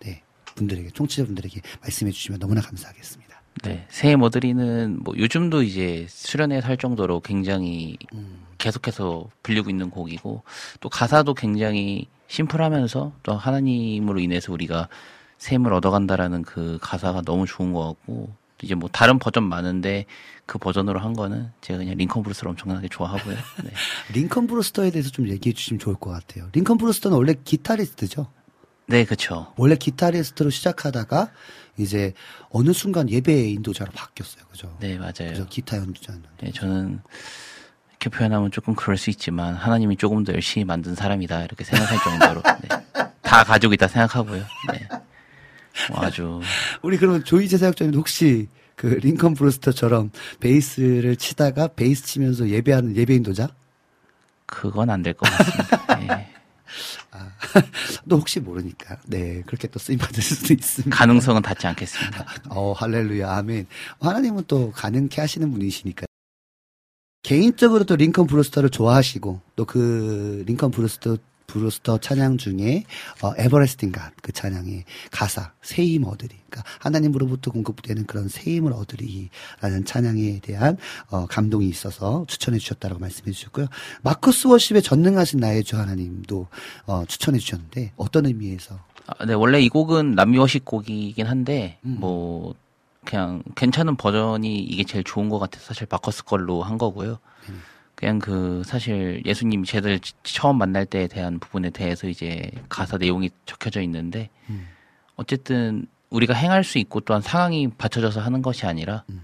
[0.00, 0.22] 네
[0.54, 3.42] 분들에게 청취자분들에게 말씀해 주시면 너무나 감사하겠습니다.
[3.64, 8.46] 네 새해 뭐 머드리는 뭐 요즘도 이제 수련회 살 정도로 굉장히 음.
[8.56, 10.42] 계속해서 불리고 있는 곡이고
[10.80, 14.88] 또 가사도 굉장히 심플하면서 또 하나님으로 인해서 우리가
[15.36, 18.32] 샘을 얻어간다라는 그 가사가 너무 좋은 것 같고
[18.62, 20.06] 이제 뭐 다른 버전 많은데
[20.46, 23.36] 그 버전으로 한 거는 제가 그냥 링컨 브루스를 엄청나게 좋아하고요.
[23.64, 23.70] 네.
[24.14, 26.48] 링컨 브루스터에 대해서 좀 얘기해 주시면 좋을 것 같아요.
[26.52, 28.30] 링컨 브루스터는 원래 기타리스트죠.
[28.86, 29.52] 네, 그렇죠.
[29.56, 31.30] 원래 기타리스트로 시작하다가
[31.76, 32.14] 이제
[32.50, 34.44] 어느 순간 예배 인도자로 바뀌었어요.
[34.50, 34.74] 그죠?
[34.80, 35.12] 네, 맞아요.
[35.30, 35.46] 그죠?
[35.46, 36.22] 기타 연주자는.
[36.40, 37.00] 네, 저는
[37.90, 42.42] 이렇게 표현하면 조금 그럴 수 있지만 하나님이 조금 더 열심히 만든 사람이다 이렇게 생각할 정도로
[42.62, 42.68] 네.
[43.22, 44.42] 다 가지고 있다 생각하고요.
[44.72, 44.88] 네.
[45.90, 46.40] 뭐 아주
[46.82, 50.10] 우리 그러면 조희재 사역자님 혹시 그 Lincoln Brewster처럼
[50.40, 53.48] 베이스를 치다가 베이스 치면서 예배하는 예배 인도자?
[54.46, 55.98] 그건 안 될 것 같습니다.
[55.98, 56.28] 네.
[58.08, 58.98] 또 혹시 모르니까.
[59.06, 60.94] 네, 그렇게 또 쓰임 받을 수도 있습니다.
[60.94, 62.26] 가능성은 닫지 않겠습니다.
[62.50, 63.66] 어, 할렐루야, 아멘.
[64.00, 66.06] 하나님은 또 가능케 하시는 분이시니까.
[67.22, 71.16] 개인적으로 또 Lincoln Brewster를 좋아하시고, 또 그 Lincoln Brewster,
[71.58, 72.84] 브루스터 찬양 중에,
[73.22, 76.36] 어, 에버레스팅가 그 찬양의 가사, 새힘 얻으리.
[76.48, 80.76] 그러니까 하나님으로부터 공급되는 그런 새 힘을 얻으리라는 찬양에 대한,
[81.10, 83.66] 어, 감동이 있어서 추천해 주셨다고 말씀해 주셨고요.
[84.02, 86.46] 마커스 워십에 전능하신 나의 주 하나님도,
[86.86, 88.78] 어, 추천해 주셨는데, 어떤 의미에서?
[89.06, 91.96] 아, 네, 원래 이 곡은 남미워식 곡이긴 한데 음.
[91.98, 92.54] 뭐
[93.06, 97.18] 그냥 괜찮은 버전이 이게 제일 좋은 것 같아서 사실 바커스 걸로 한 거고요.
[97.48, 97.62] 음.
[97.98, 103.28] 그냥 그 사실 예수님이 쟤들 치- 처음 만날 때에 대한 부분에 대해서 이제 가사 내용이
[103.44, 104.68] 적혀져 있는데 음.
[105.16, 109.22] 어쨌든 우리가 행할 수 있고 또한 상황이 받쳐져서 하는 것이 아니라 음.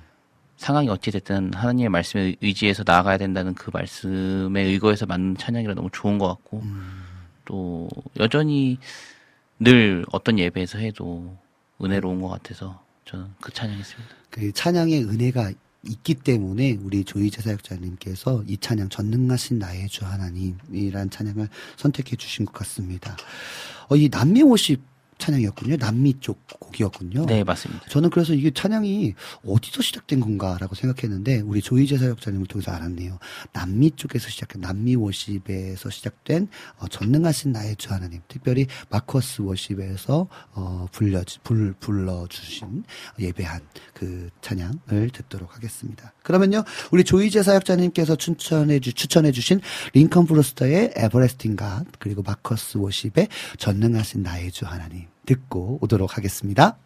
[0.56, 6.26] 상황이 어찌됐든 하나님의 말씀에 의지해서 나아가야 된다는 그 말씀에 의거해서 만든 찬양이라 너무 좋은 것
[6.26, 7.04] 같고 음.
[7.44, 8.78] 또 여전히
[9.60, 11.36] 늘 어떤 예배에서 해도
[11.80, 14.14] 은혜로운 것 같아서 저는 그 찬양했습니다.
[14.30, 15.52] 그 찬양의 은혜가
[15.88, 22.52] 있기 때문에 우리 조이 제사역자님께서 이 찬양 전능하신 나의 주 하나님이란 찬양을 선택해 주신 것
[22.54, 23.16] 같습니다.
[23.88, 24.93] 어, 이 남미 오십
[25.24, 25.76] 찬양이었군요.
[25.78, 27.24] 남미 쪽 곡이었군요.
[27.26, 27.86] 네, 맞습니다.
[27.88, 29.14] 저는 그래서 이게 찬양이
[29.46, 33.18] 어디서 시작된 건가라고 생각했는데 우리 조이 제사역자님을 통해서 알았네요.
[33.52, 36.48] 남미 쪽에서 시작된 남미 워십에서 시작된
[36.78, 42.84] 어, 전능하신 나의 주 하나님, 특별히 마커스 워십에서 어, 불려 불 불러 주신
[43.18, 43.62] 예배한
[43.94, 46.12] 그 찬양을 듣도록 하겠습니다.
[46.22, 49.60] 그러면요, 우리 조이 제사역자님께서 추천해 주 추천해 주신
[49.94, 56.76] 링컨 브루스터의 에버레스팅 갓 그리고 마커스 워십의 전능하신 나의 주 하나님 듣고 오도록 하겠습니다.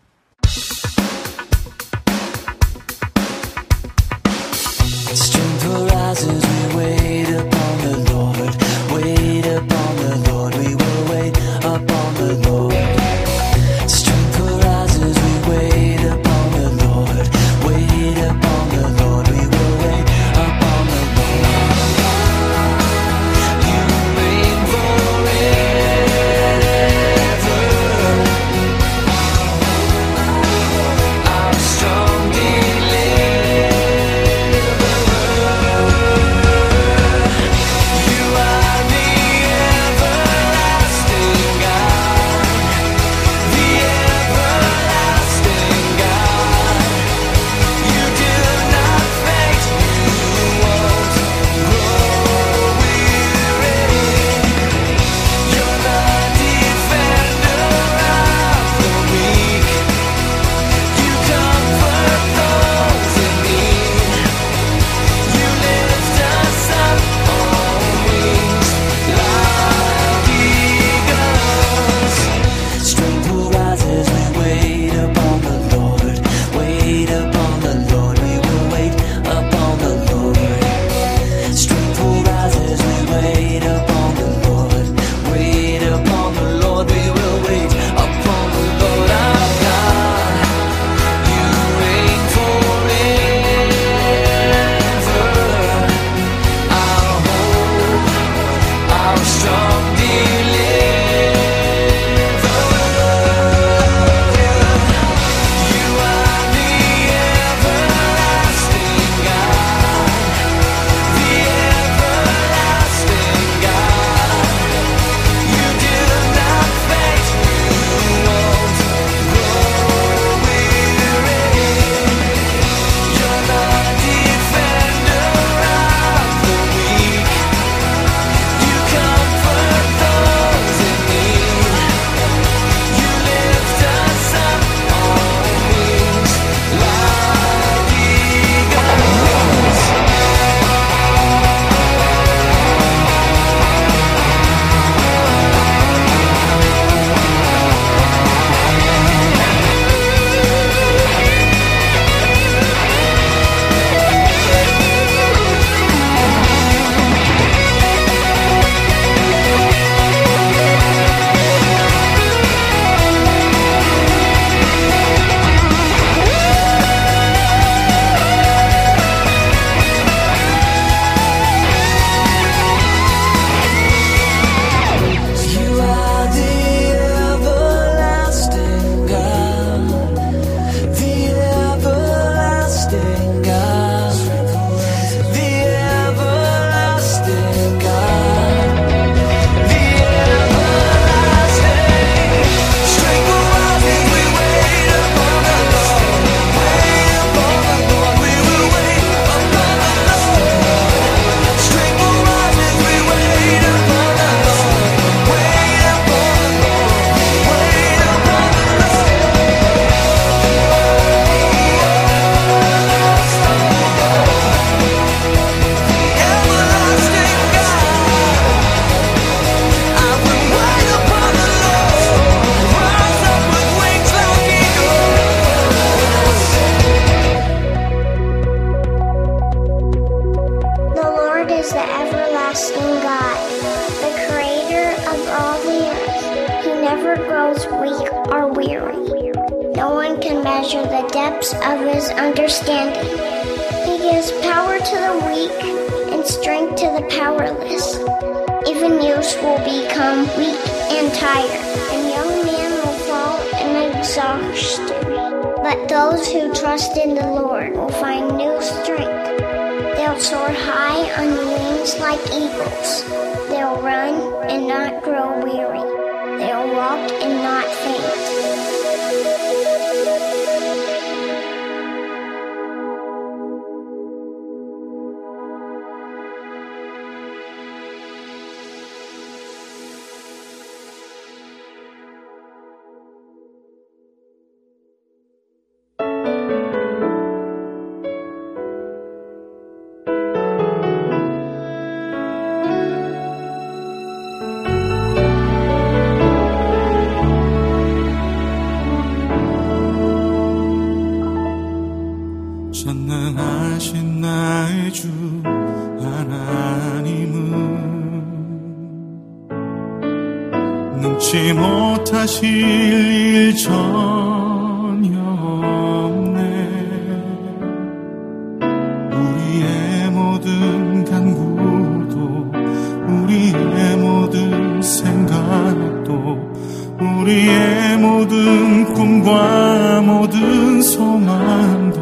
[330.99, 331.99] 소망도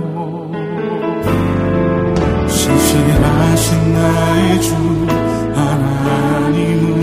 [2.48, 4.73] 신실하신 나의 주
[5.55, 6.94] 하나님은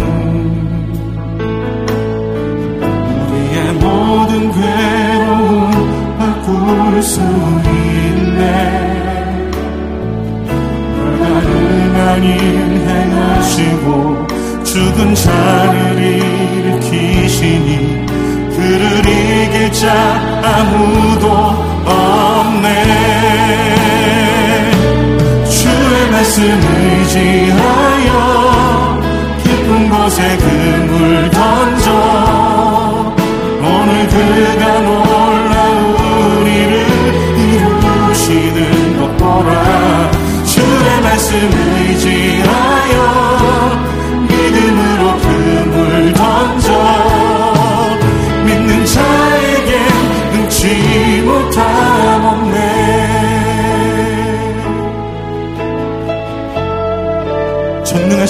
[3.29, 5.69] 우리의 모든 괴로움
[6.17, 8.41] 바꿀 수 있네.
[10.95, 12.31] 불가능한 일
[12.87, 13.85] 행하시고
[14.63, 17.69] 죽은 자를 일으키시니
[18.55, 19.91] 그를 이길 자
[20.43, 21.25] 아무도
[21.85, 22.69] 없네.
[25.49, 28.11] 주의 말씀 의지하여
[29.43, 31.87] 깊은 곳에 그물 던져.
[33.59, 36.71] 오늘 그가 놀라우리를
[37.37, 38.59] 이루시는
[38.99, 39.53] 것 보라.
[40.45, 42.42] 주의 말씀 의지하여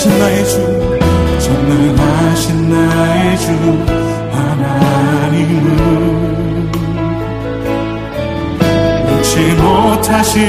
[0.04, 0.60] 전능하신 나의 주
[1.40, 3.48] 전능하신 나의 주
[4.34, 5.66] 하나님은
[9.08, 10.42] 놓지 못하실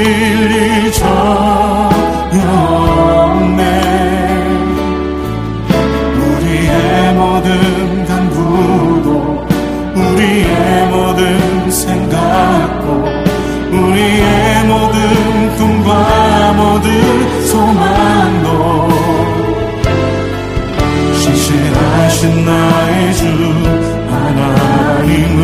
[0.51, 2.41] 일 전혀
[3.31, 3.63] 없네.
[6.19, 7.49] 우리의 모든
[8.07, 9.07] 간구도
[9.95, 12.87] 우리의 모든 생각도
[13.71, 14.99] 우리의 모든
[15.57, 16.89] 꿈과 모든
[17.47, 17.84] 소망
[22.45, 23.27] 나의 주
[24.11, 25.41] 하나님은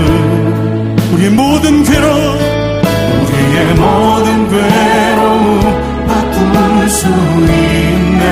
[1.12, 2.38] 우리의 모든 괴로움
[3.22, 5.60] 우리의 모든 괴로움
[6.06, 8.24] 바꿀 수 있네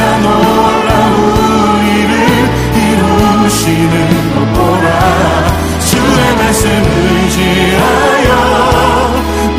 [0.00, 2.12] 오늘 그가 놀라우리를
[2.74, 3.94] 이루시는
[4.34, 4.88] 것 보라
[5.80, 8.28] 주의 말씀 의지하여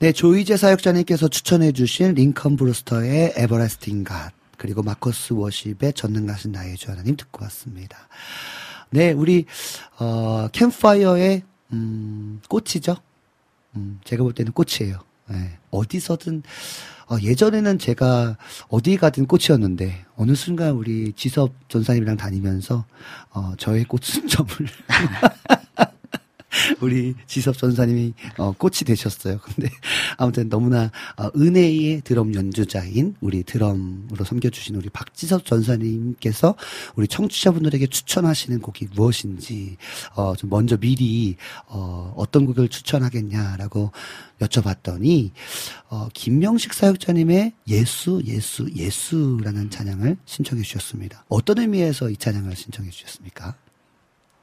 [0.09, 6.91] 네, 조희재 사역자님께서 추천해 주신 Lincoln Brewster의 Everlasting God, 그리고 마커스 워십의 전능하신 나의 주
[6.91, 8.09] 하나님 듣고 왔습니다.
[8.89, 9.45] 네, 우리,
[9.99, 11.43] 어, 캠파이어의,
[11.75, 12.97] 음, 꽃이죠?
[13.77, 14.99] 음, 제가 볼 때는 꽃이에요.
[15.29, 16.43] 네, 어디서든,
[17.11, 22.87] 어, 예전에는 제가 어디 가든 꽃이었는데, 어느 순간 우리 지섭 전사님이랑 다니면서,
[23.33, 24.49] 어, 저의 꽃순점을,
[26.81, 29.39] 우리 지섭 전사님이 어, 꽃이 되셨어요.
[29.45, 29.71] 근데
[30.17, 36.57] 아무튼 너무나 어, 은혜의 드럼 연주자인 우리 드럼으로 섬겨주신 우리 박지섭 전사님께서
[36.97, 39.77] 우리 청취자분들에게 추천하시는 곡이 무엇인지
[40.15, 43.93] 어, 좀 먼저 미리 어, 어떤 곡을 추천하겠냐라고
[44.41, 45.31] 여쭤봤더니
[45.91, 51.25] 어, 김명식 사역자님의 예수 예수 예수라는 찬양을 신청해 주셨습니다.
[51.29, 53.55] 어떤 의미에서 이 찬양을 신청해 주셨습니까?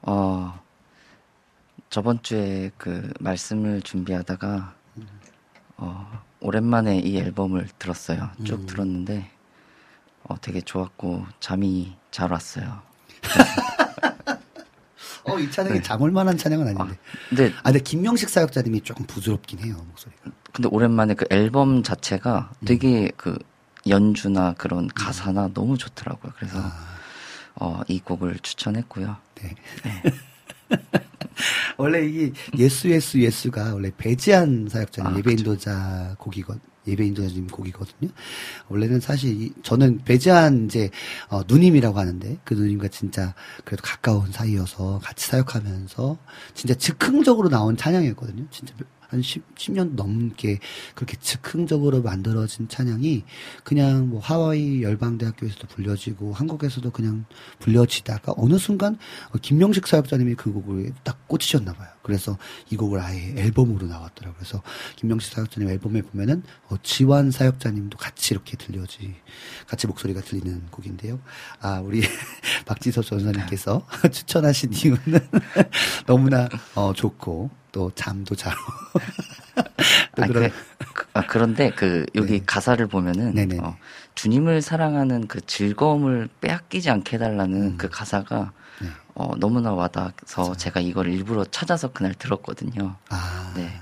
[0.02, 0.65] 어,
[1.96, 4.74] 저번 주에 그 말씀을 준비하다가
[5.78, 8.28] 어, 오랜만에 이 앨범을 들었어요.
[8.44, 8.66] 쭉 음.
[8.66, 9.30] 들었는데
[10.24, 12.82] 어, 되게 좋았고 잠이 잘 왔어요.
[15.24, 15.82] 어, 이 찬양이 네.
[15.82, 16.98] 잠올 만한 찬양은 아닌데.
[17.30, 20.32] 근데 아, 근데 김명식 사역자님이 조금 부드럽긴 해요, 목소리가.
[20.52, 22.64] 근데 오랜만에 그 앨범 자체가 음.
[22.66, 23.38] 되게 그
[23.88, 26.34] 연주나 그런 가사나 너무 좋더라고요.
[26.36, 26.72] 그래서 아.
[27.54, 29.16] 어, 이 곡을 추천했고요.
[29.36, 29.54] 네.
[31.76, 36.56] 원래 이 예수 예수 예수가 원래 배지한 사역자님 아, 예배인도자 곡이거
[36.86, 38.10] 예배인도자님 곡이거든요.
[38.68, 40.90] 원래는 사실 이- 저는 배지한 이제
[41.28, 43.34] 어, 누님이라고 하는데 그 누님과 진짜
[43.64, 46.16] 그래도 가까운 사이여서 같이 사역하면서
[46.54, 48.44] 진짜 즉흥적으로 나온 찬양이었거든요.
[48.50, 48.72] 진짜
[49.16, 50.58] 한 10, 10 년 넘게
[50.94, 53.24] 그렇게 즉흥적으로 만들어진 찬양이
[53.64, 57.24] 그냥 뭐 하와이 열방대학교에서도 불려지고 한국에서도 그냥
[57.58, 58.98] 불려지다가 어느 순간
[59.30, 61.88] 어, 김명식 사역자님이 그 곡을 딱 꽂히셨나 봐요.
[62.02, 62.38] 그래서
[62.70, 64.36] 이 곡을 아예 앨범으로 나왔더라고요.
[64.38, 64.62] 그래서
[64.96, 69.14] 김명식 사역자님 앨범에 보면은 어, 지완 사역자님도 같이 이렇게 들려지
[69.66, 71.18] 같이 목소리가 들리는 곡인데요.
[71.60, 72.02] 아 우리
[72.66, 75.20] 박지섭 전사님께서 추천하신 이유는
[76.06, 78.54] 너무나 어, 좋고 또 잠도 잘
[80.16, 83.58] 또 아니, 그런- 그, 그- 아, 그런데 그 여기 가사를 보면은 네네.
[83.58, 83.76] 어,
[84.14, 87.76] 주님을 사랑하는 그 즐거움을 빼앗기지 않게 해달라는 음.
[87.76, 88.88] 그 가사가 네.
[89.14, 92.96] 어, 너무나 와닿아서 제가 이걸 일부러 찾아서 그날 들었거든요.
[93.10, 93.52] 아.
[93.54, 93.78] 네.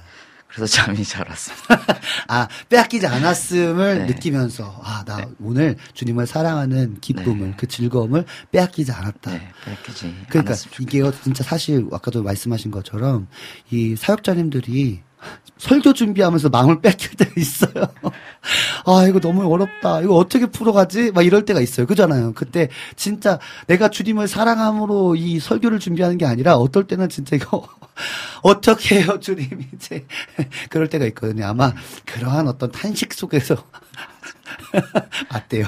[0.54, 1.98] 그래서 잠이 잘 왔습니다.
[2.28, 4.06] 아, 빼앗기지 않았음을 네.
[4.06, 9.32] 느끼면서, 아, 나 오늘 주님을 사랑하는 기쁨을, 그 즐거움을 빼앗기지 않았다.
[9.32, 13.26] 네, 빼앗기지 그러니까 이게요, 진짜 사실 아까도 말씀하신 것처럼
[13.70, 15.02] 이 사역자님들이
[15.58, 17.72] 설교 준비하면서 마음을 뺏길 때가 있어요.
[18.86, 20.00] 아, 이거 너무 어렵다.
[20.00, 21.12] 이거 어떻게 풀어가지?
[21.12, 21.86] 막 이럴 때가 있어요.
[21.86, 22.32] 그잖아요.
[22.34, 27.66] 그때 진짜 내가 주님을 사랑함으로 이 설교를 준비하는 게 아니라 어떨 때는 진짜 이거
[28.42, 29.66] 어떻게 해요, 주님?
[29.74, 30.06] 이제
[30.68, 31.46] 그럴 때가 있거든요.
[31.46, 31.72] 아마
[32.04, 33.56] 그러한 어떤 탄식 속에서
[35.30, 35.66] 맞대요.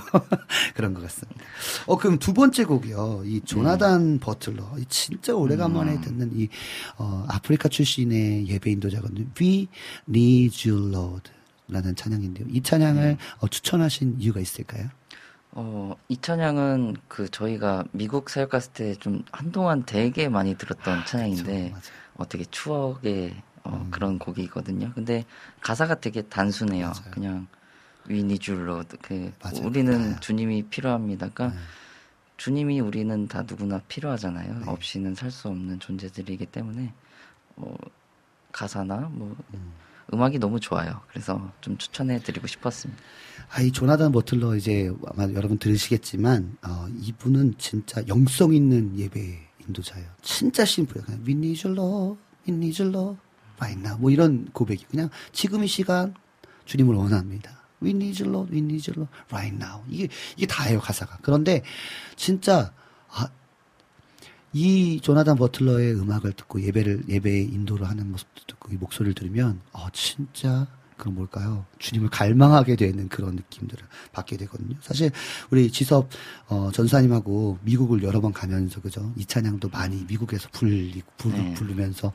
[0.74, 1.40] 그런 것 같습니다.
[1.86, 3.22] 어, 그럼 두 번째 곡이요.
[3.24, 4.64] 이 조나단 버틀러.
[4.78, 6.48] 이 진짜 오래간만에 듣는 이,
[6.98, 9.26] 어, 아프리카 출신의 예배 인도자거든요.
[9.40, 9.68] We
[10.08, 11.35] Need You Lord.
[11.68, 12.46] 라는 찬양인데요.
[12.50, 14.88] 이 찬양을 어, 추천하신 이유가 있을까요?
[15.52, 21.74] 어, 이 찬양은 그 저희가 미국 사역 갔을 때 좀 한동안 되게 많이 들었던 찬양인데
[22.14, 23.34] 어, 되게 추억의
[23.64, 23.90] 어, 음.
[23.90, 24.92] 그런 곡이거든요.
[24.94, 25.24] 근데
[25.60, 26.92] 가사가 되게 단순해요.
[27.10, 27.48] 그냥
[28.08, 28.96] We need you, Lord.
[29.02, 29.32] 그
[29.64, 31.52] 우리는 주님이 필요합니다가
[32.36, 34.62] 주님이 우리는 다 누구나 필요하잖아요.
[34.66, 36.92] 없이는 살 수 없는 존재들이기 때문에
[37.56, 37.74] 어,
[38.52, 39.72] 가사나 뭐 음
[40.12, 41.00] 악이 너무 좋아요.
[41.08, 43.02] 그래서 좀 추천해 드리고 싶었습니다.
[43.50, 50.08] 아, 이 조나단 버틀러 이제 아마 여러분 들으시겠지만, 어, 이분은 진짜 영성 있는 예배 인도자예요.
[50.22, 51.04] 진짜 심플해요.
[51.04, 52.18] 그냥, We need your love,
[52.48, 53.18] we need your love,
[53.58, 54.00] right now.
[54.00, 54.86] 뭐 이런 고백이.
[54.86, 56.14] 그냥 지금 이 시간
[56.64, 57.62] 주님을 원합니다.
[57.82, 59.84] We need your love, we need your love, right now.
[59.88, 61.18] 이게, 이게 다예요, 가사가.
[61.22, 61.62] 그런데
[62.16, 62.72] 진짜,
[63.08, 63.28] 아,
[64.52, 69.88] 이 조나단 버틀러의 음악을 듣고 예배를 예배에 인도를 하는 모습도 듣고 이 목소리를 들으면 어
[69.92, 70.66] 진짜
[70.96, 71.66] 그런 뭘까요?
[71.78, 74.76] 주님을 갈망하게 되는 그런 느낌들을 받게 되거든요.
[74.80, 75.10] 사실
[75.50, 76.08] 우리 지섭
[76.48, 79.12] 어, 전사님하고 미국을 여러 번 가면서 그죠?
[79.16, 81.54] 이 찬양도 많이 미국에서 불리고 부르, 네.
[81.54, 82.12] 부르면서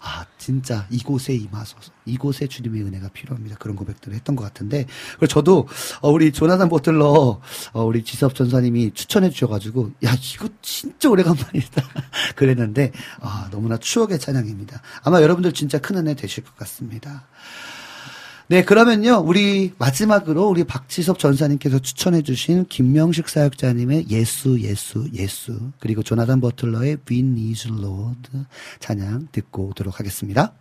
[0.00, 3.56] 아 진짜 이곳에 임하소서 이곳에 주님의 은혜가 필요합니다.
[3.56, 4.86] 그런 고백들을 했던 것 같은데
[5.16, 5.68] 그래서 저도
[6.00, 7.40] 어, 우리 조나단 버틀러
[7.72, 11.82] 어, 우리 지섭 전사님이 추천해 주셔가지고 야 이거 진짜 오래간만이다
[12.34, 14.80] 그랬는데 아 너무나 추억의 찬양입니다.
[15.02, 17.28] 아마 여러분들 진짜 큰 은혜 되실 것 같습니다.
[18.46, 19.22] 네, 그러면요.
[19.24, 25.72] 우리 마지막으로 우리 박지섭 전사님께서 추천해주신 김명식 사역자님의 예수, 예수, 예수.
[25.80, 28.30] 그리고 조나단 버틀러의 We Need Lord
[28.80, 30.52] 찬양 듣고 오도록 하겠습니다.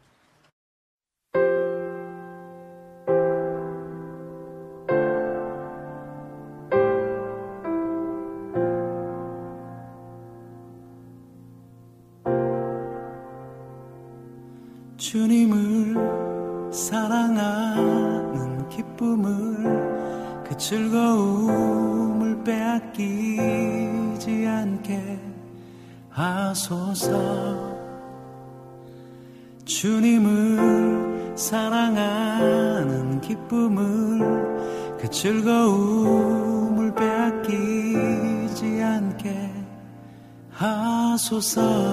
[41.54, 41.93] sun.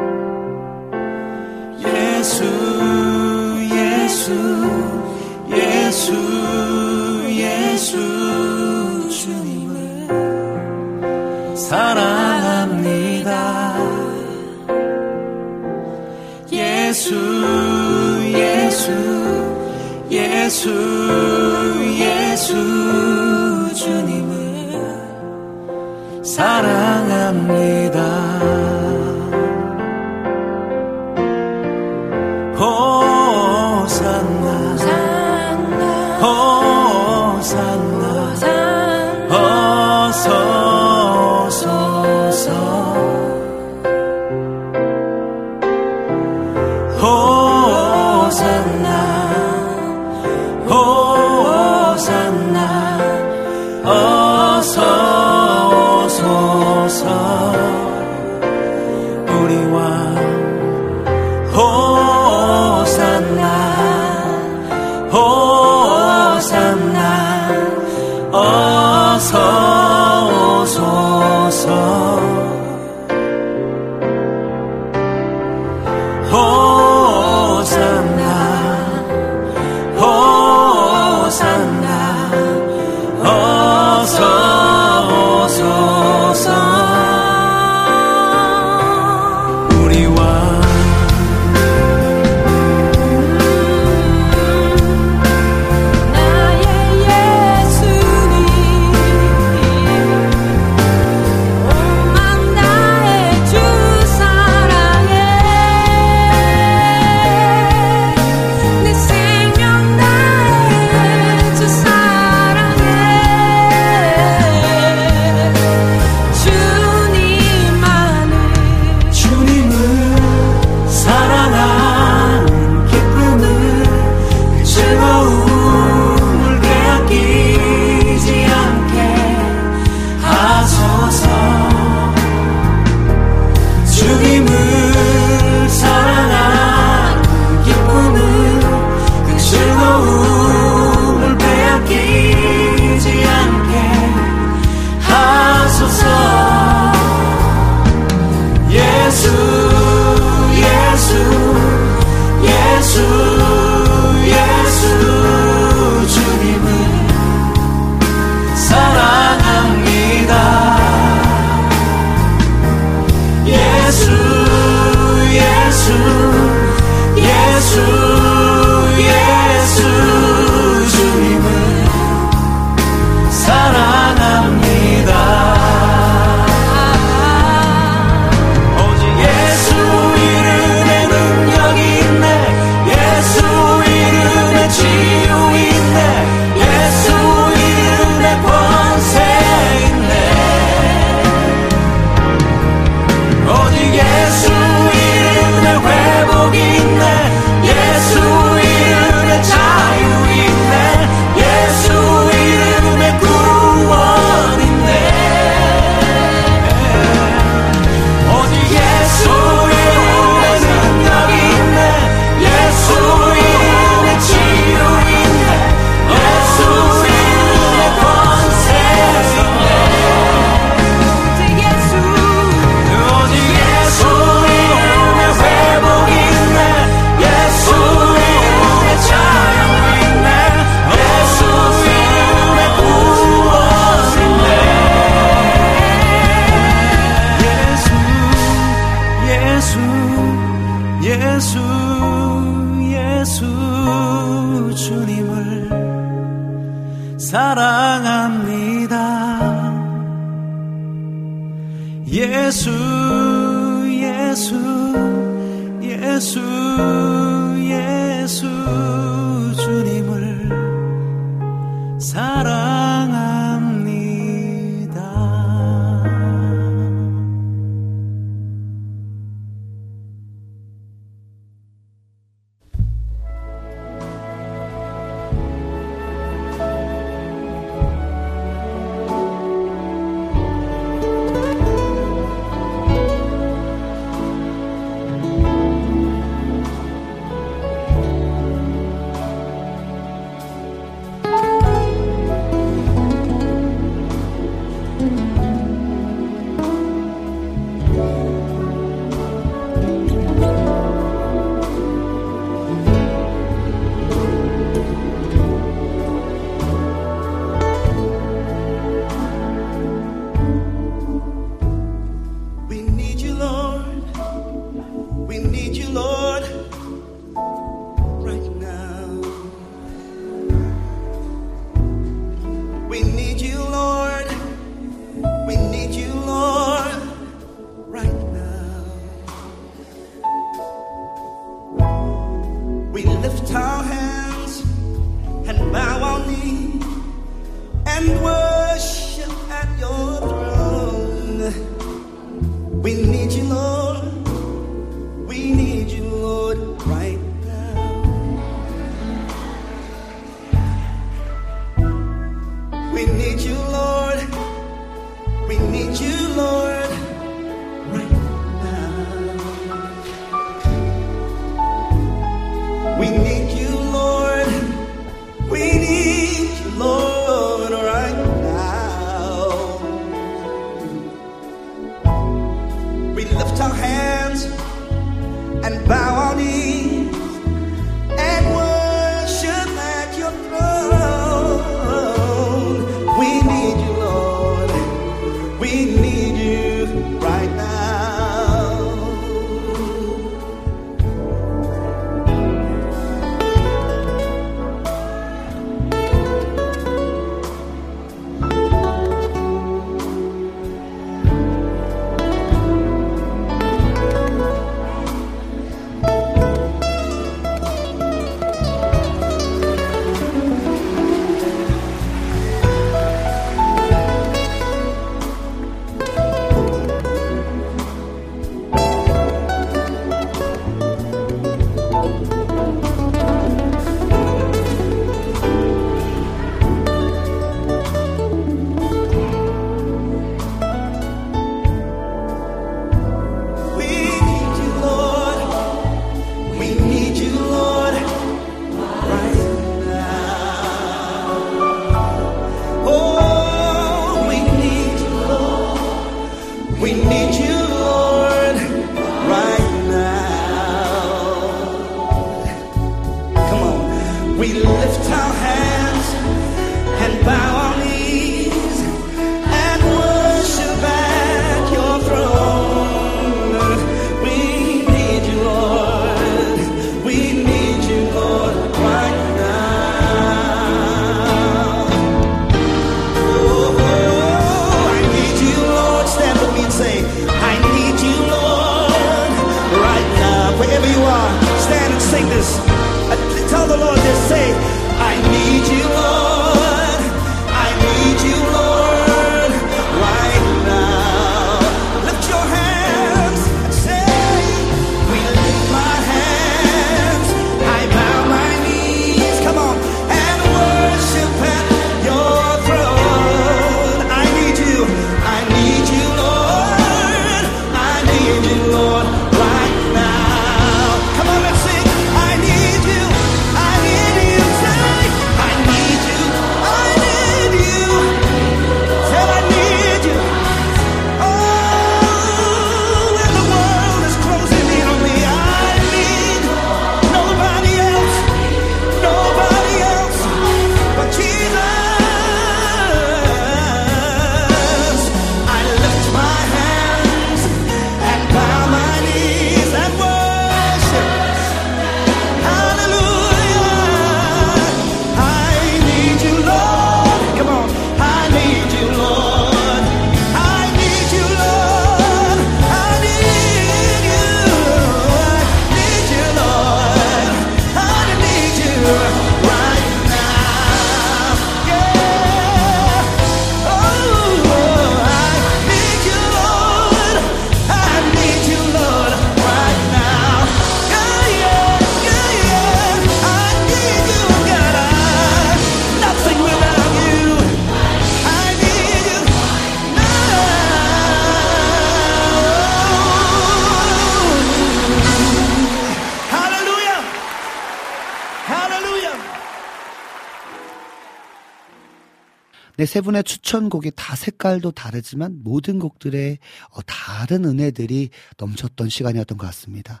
[592.78, 596.38] 네, 세 분의 추천곡이 다 색깔도 다르지만 모든 곡들의
[596.70, 600.00] 어, 다른 은혜들이 넘쳤던 시간이었던 것 같습니다.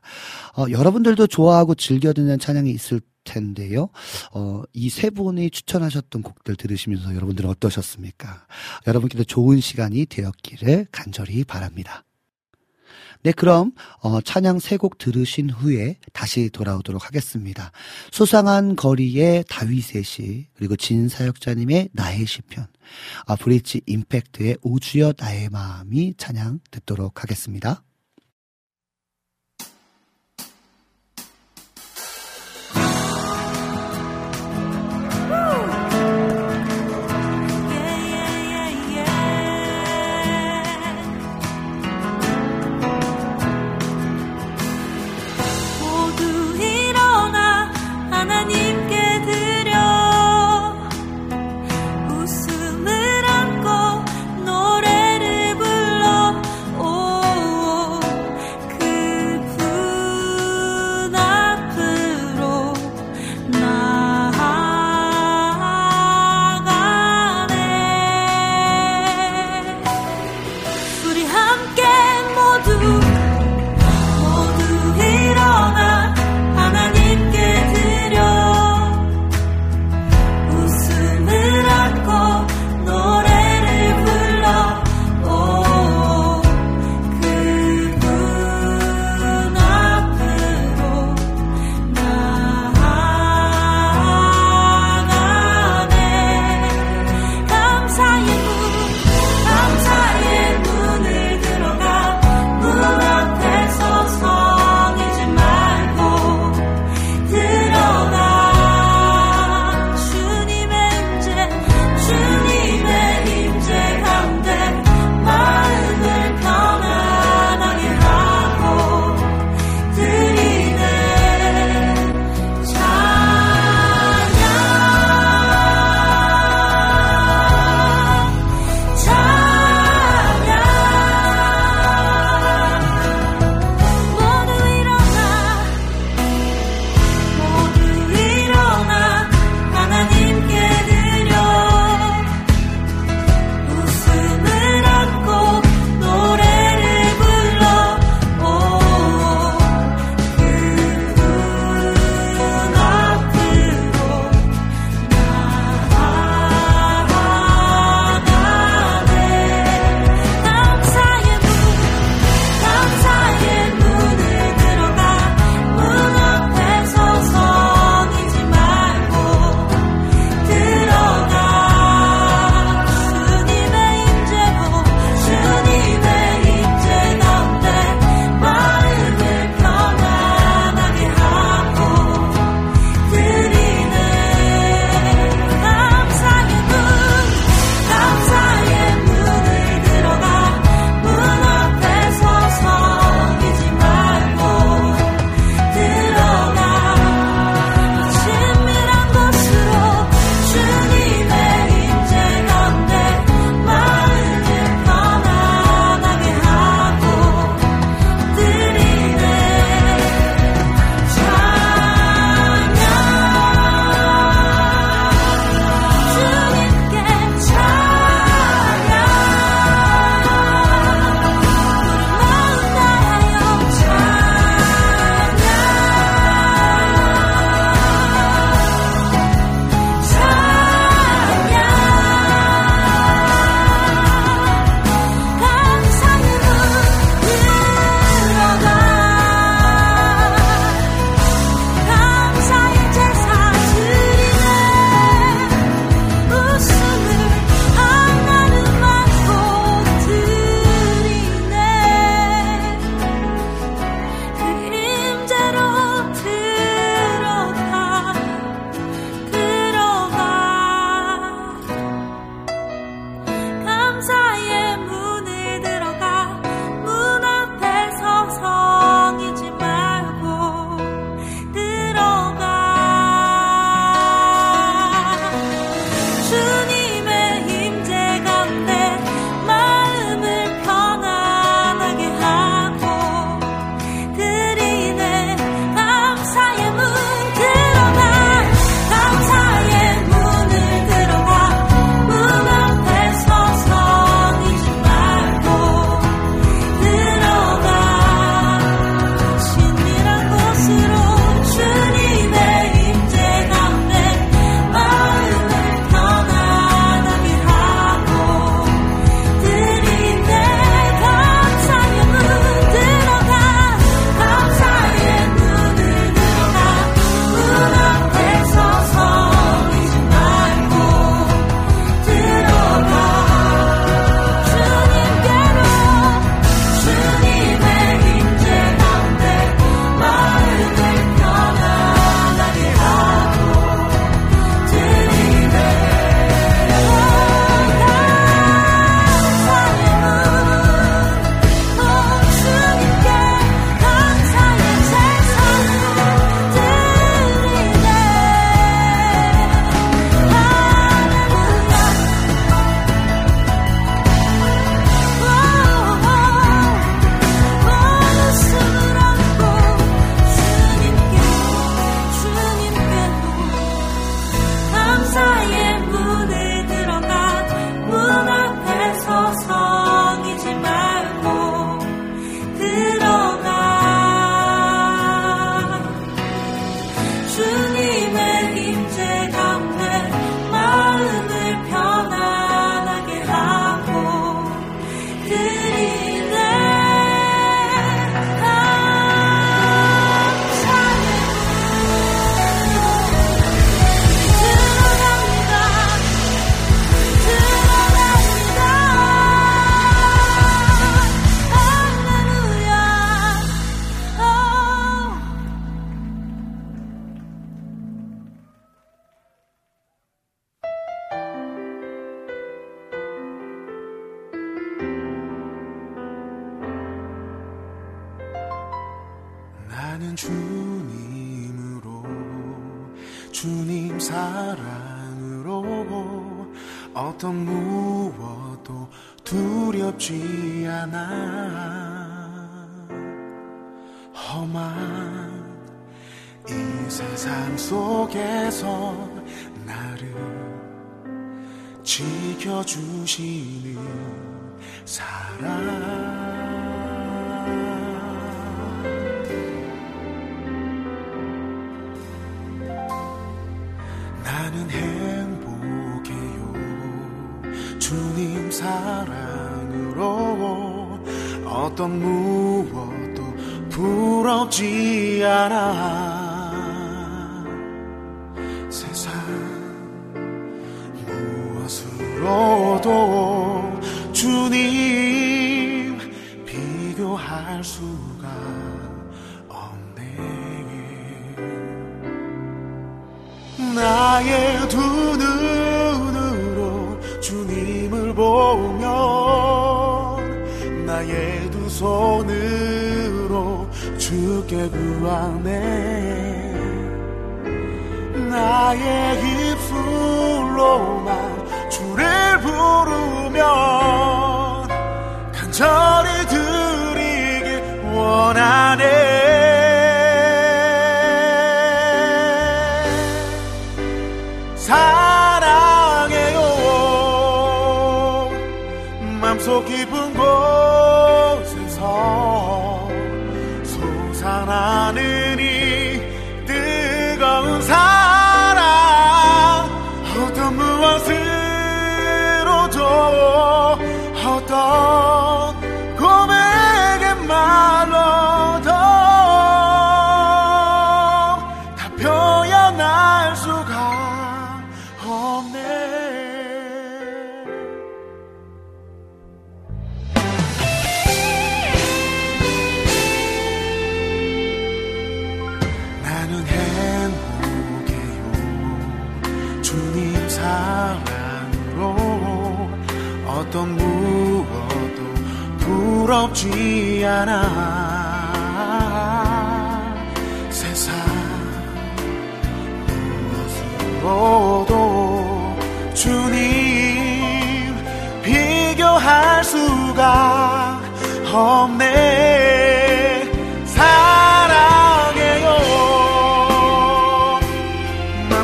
[0.56, 3.90] 어, 여러분들도 좋아하고 즐겨 듣는 찬양이 있을 텐데요.
[4.32, 8.46] 어, 이 세 분이 추천하셨던 곡들 들으시면서 여러분들은 어떠셨습니까?
[8.86, 12.04] 여러분께도 좋은 시간이 되었기를 간절히 바랍니다.
[13.28, 17.72] 네, 그럼 어, 찬양 세 곡 들으신 후에 다시 돌아오도록 하겠습니다.
[18.10, 22.66] 수상한 거리의 다윗의 시 그리고 진 사역자님의 나의 시편
[23.26, 27.82] 아, 브릿지 임팩트의 오주여 나의 마음이 찬양 듣도록 하겠습니다.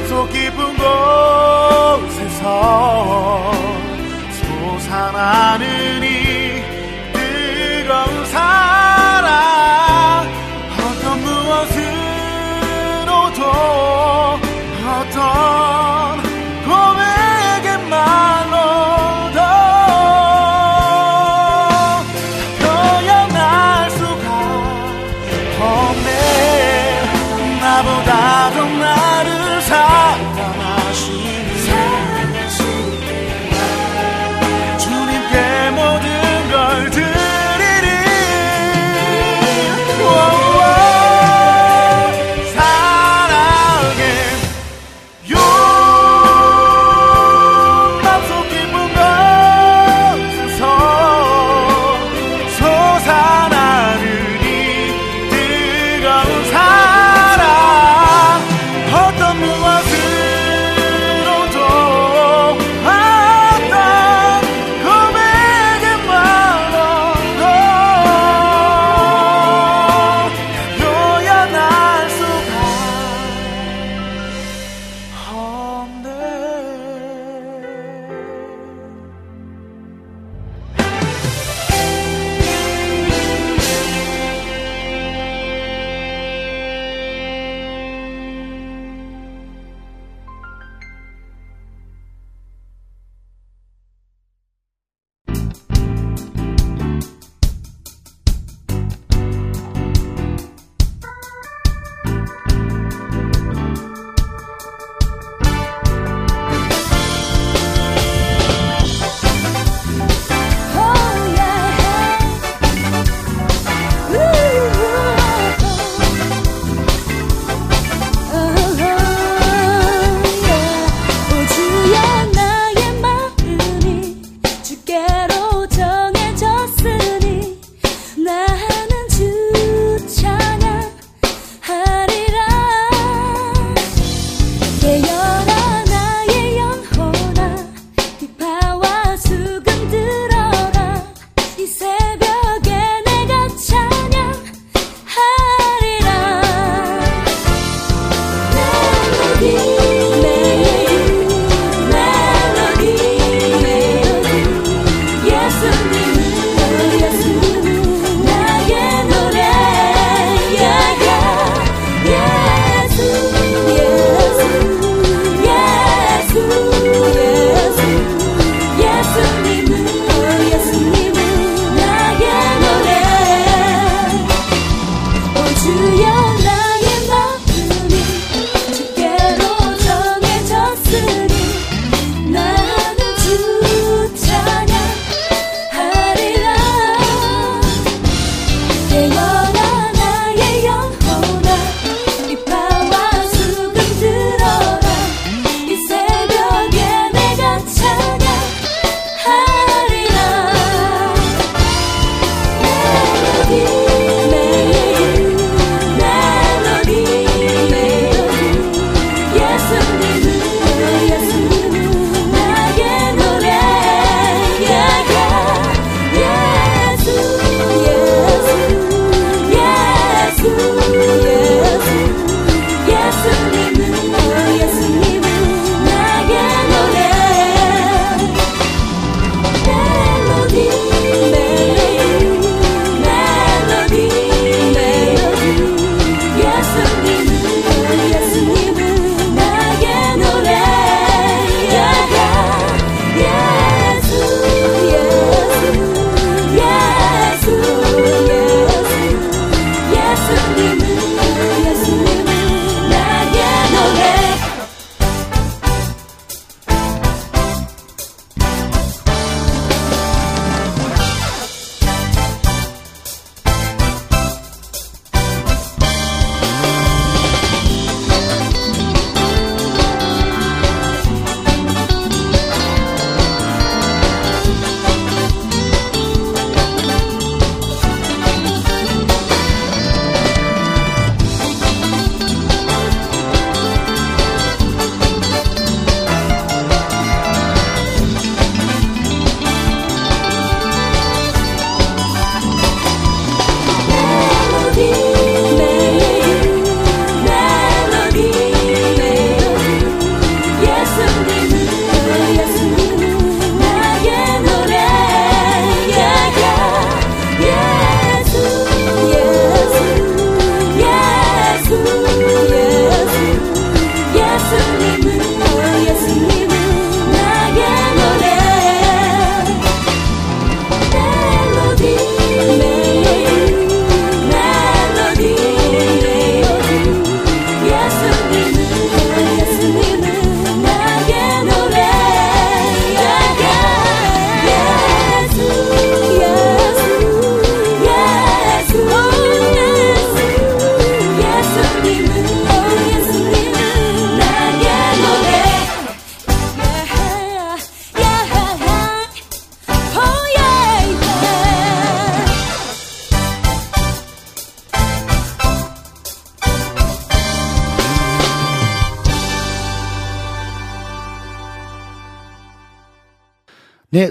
[0.07, 0.77] 속 깊은
[2.07, 3.53] 곳에서
[4.79, 6.14] 솟아나는 이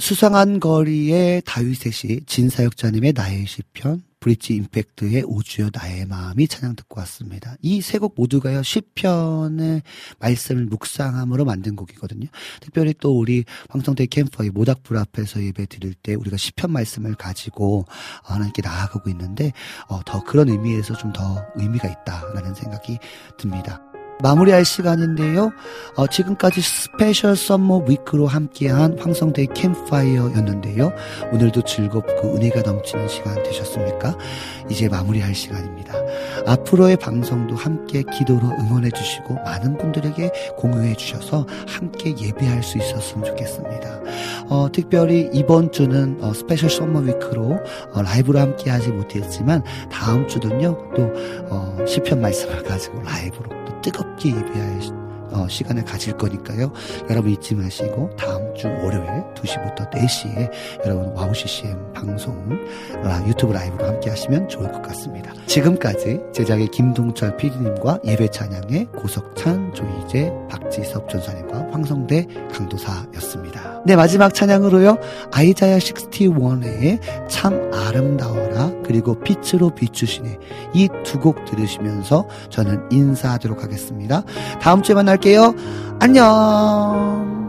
[0.04, 7.56] 수상한 거리의 다윗의 시, 진사역자님의 나의 시편, 브릿지 임팩트의 오주여 나의 마음이 찬양 듣고 왔습니다.
[7.62, 9.82] 이 세 곡 모두가요, 시편의
[10.20, 12.28] 말씀을 묵상함으로 만든 곡이거든요.
[12.60, 17.86] 특별히 또 우리 황성대 캠퍼의 모닥불 앞에서 예배 드릴 때 우리가 시편 말씀을 가지고
[18.24, 19.54] 하나님께 나아가고 있는데,
[19.88, 22.98] 어, 더 그런 의미에서 좀 더 의미가 있다라는 생각이
[23.38, 23.80] 듭니다.
[24.22, 25.52] 마무리할 시간인데요.
[25.96, 30.92] 어, 지금까지 Special Summer Week로 함께한 황성대 캠파이어였는데요.
[31.32, 34.18] 오늘도 즐겁고 은혜가 넘치는 시간 되셨습니까?
[34.70, 35.94] 이제 마무리할 시간입니다.
[36.46, 44.02] 앞으로의 방송도 함께 기도로 응원해 주시고 많은 분들에게 공유해 주셔서 함께 예배할 수 있었으면 좋겠습니다.
[44.50, 47.60] 어, 특별히 이번 주는 어, Special Summer Week로
[47.94, 51.12] 어, 라이브로 함께 하지 못했지만 다음 주는요 또
[51.50, 55.04] 어, 시편 말씀을 가지고 라이브로 또 뜨겁게 예배할
[55.34, 56.72] 어, 시간을 가질 거니까요.
[57.10, 60.52] 여러분 잊지 마시고 다음 주 월요일 2시부터 4시에
[60.86, 62.50] 여러분 WOW CCM 방송
[63.04, 65.34] 라, 유튜브 라이브로 함께 하시면 좋을 것 같습니다.
[65.48, 73.73] 지금까지 제작의 김동철 PD님과 예배 찬양의 고석찬, 조희재, 박지섭 전사님과 황성대 강도사였습니다.
[73.86, 74.98] 네, 마지막 찬양으로요.
[75.32, 80.38] Isaiah 61의 참 아름다워라 그리고 빛으로 비추시네
[80.74, 84.24] 이 두 곡 들으시면서 저는 인사하도록 하겠습니다.
[84.62, 85.54] 다음 주에 만날게요.
[86.00, 87.43] 안녕.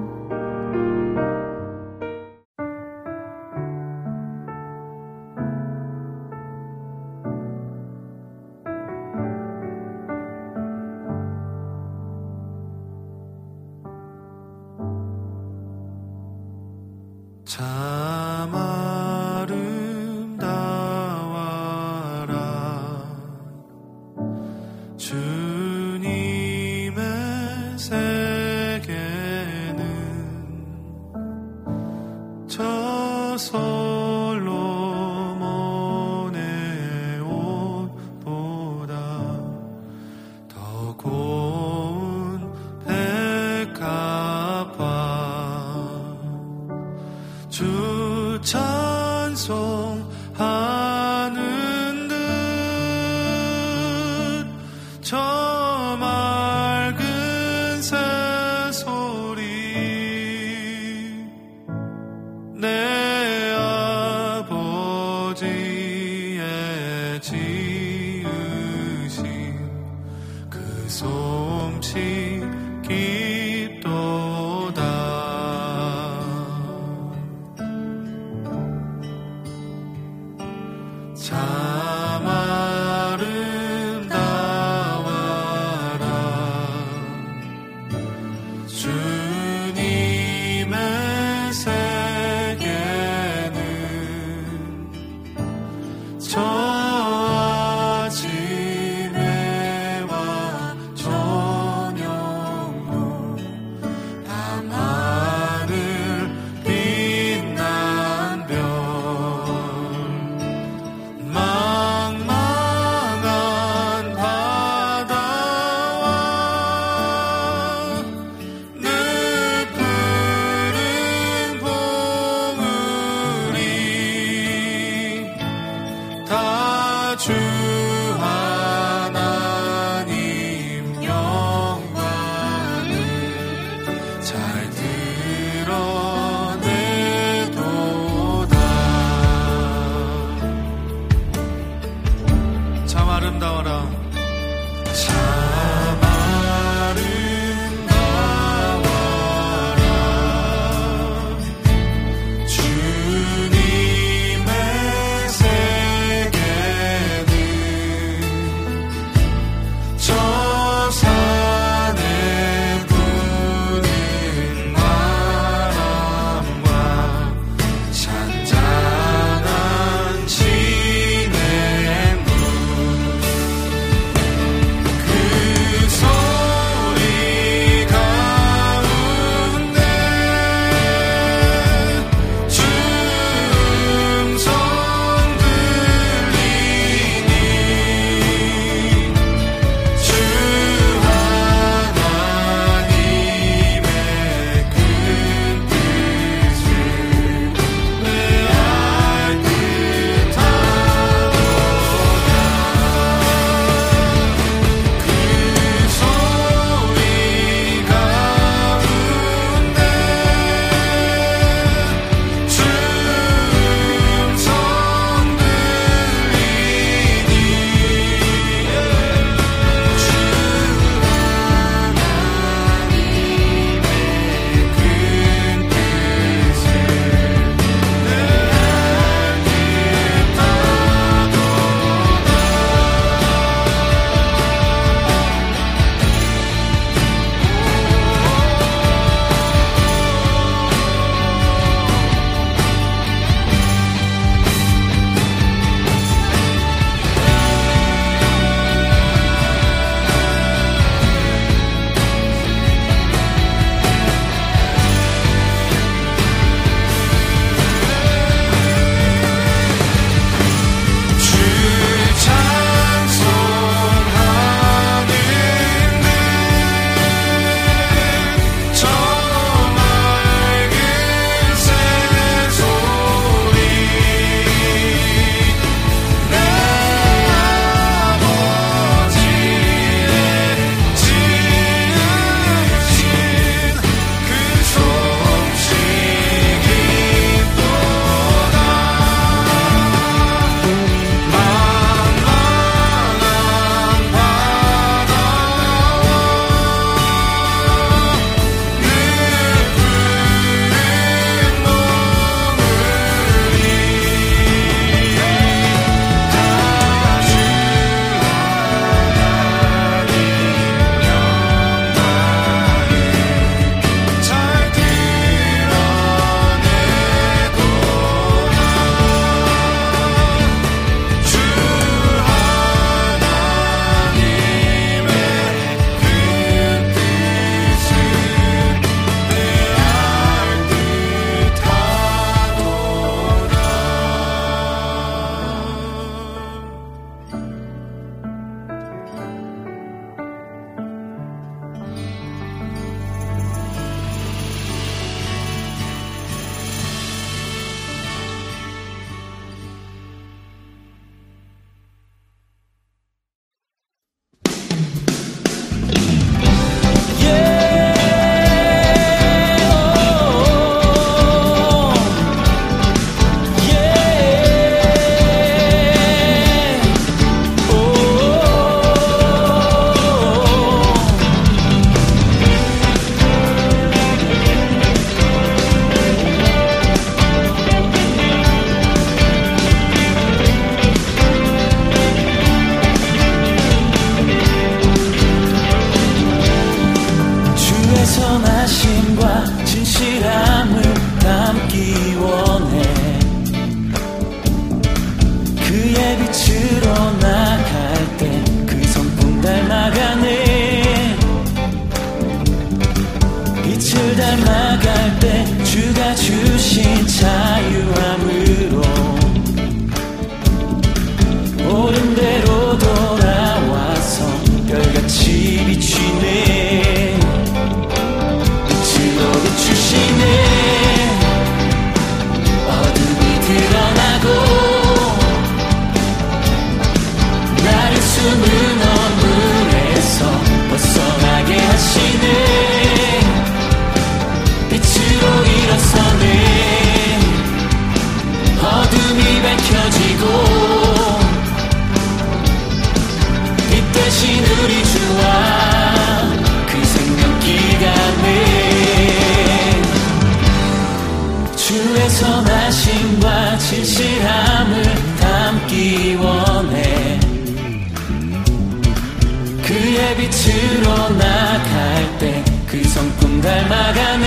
[460.17, 464.27] 빛으로 나갈 때 그 성품 닮아가네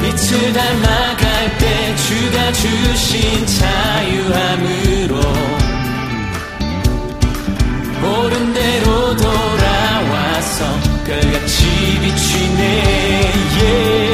[0.00, 5.20] 빛을 닮아갈 때 주가 주신 자유함으로
[8.02, 10.64] 옳은 대로 돌아와서
[11.04, 12.62] 별같이 비추네
[13.60, 14.11] yeah.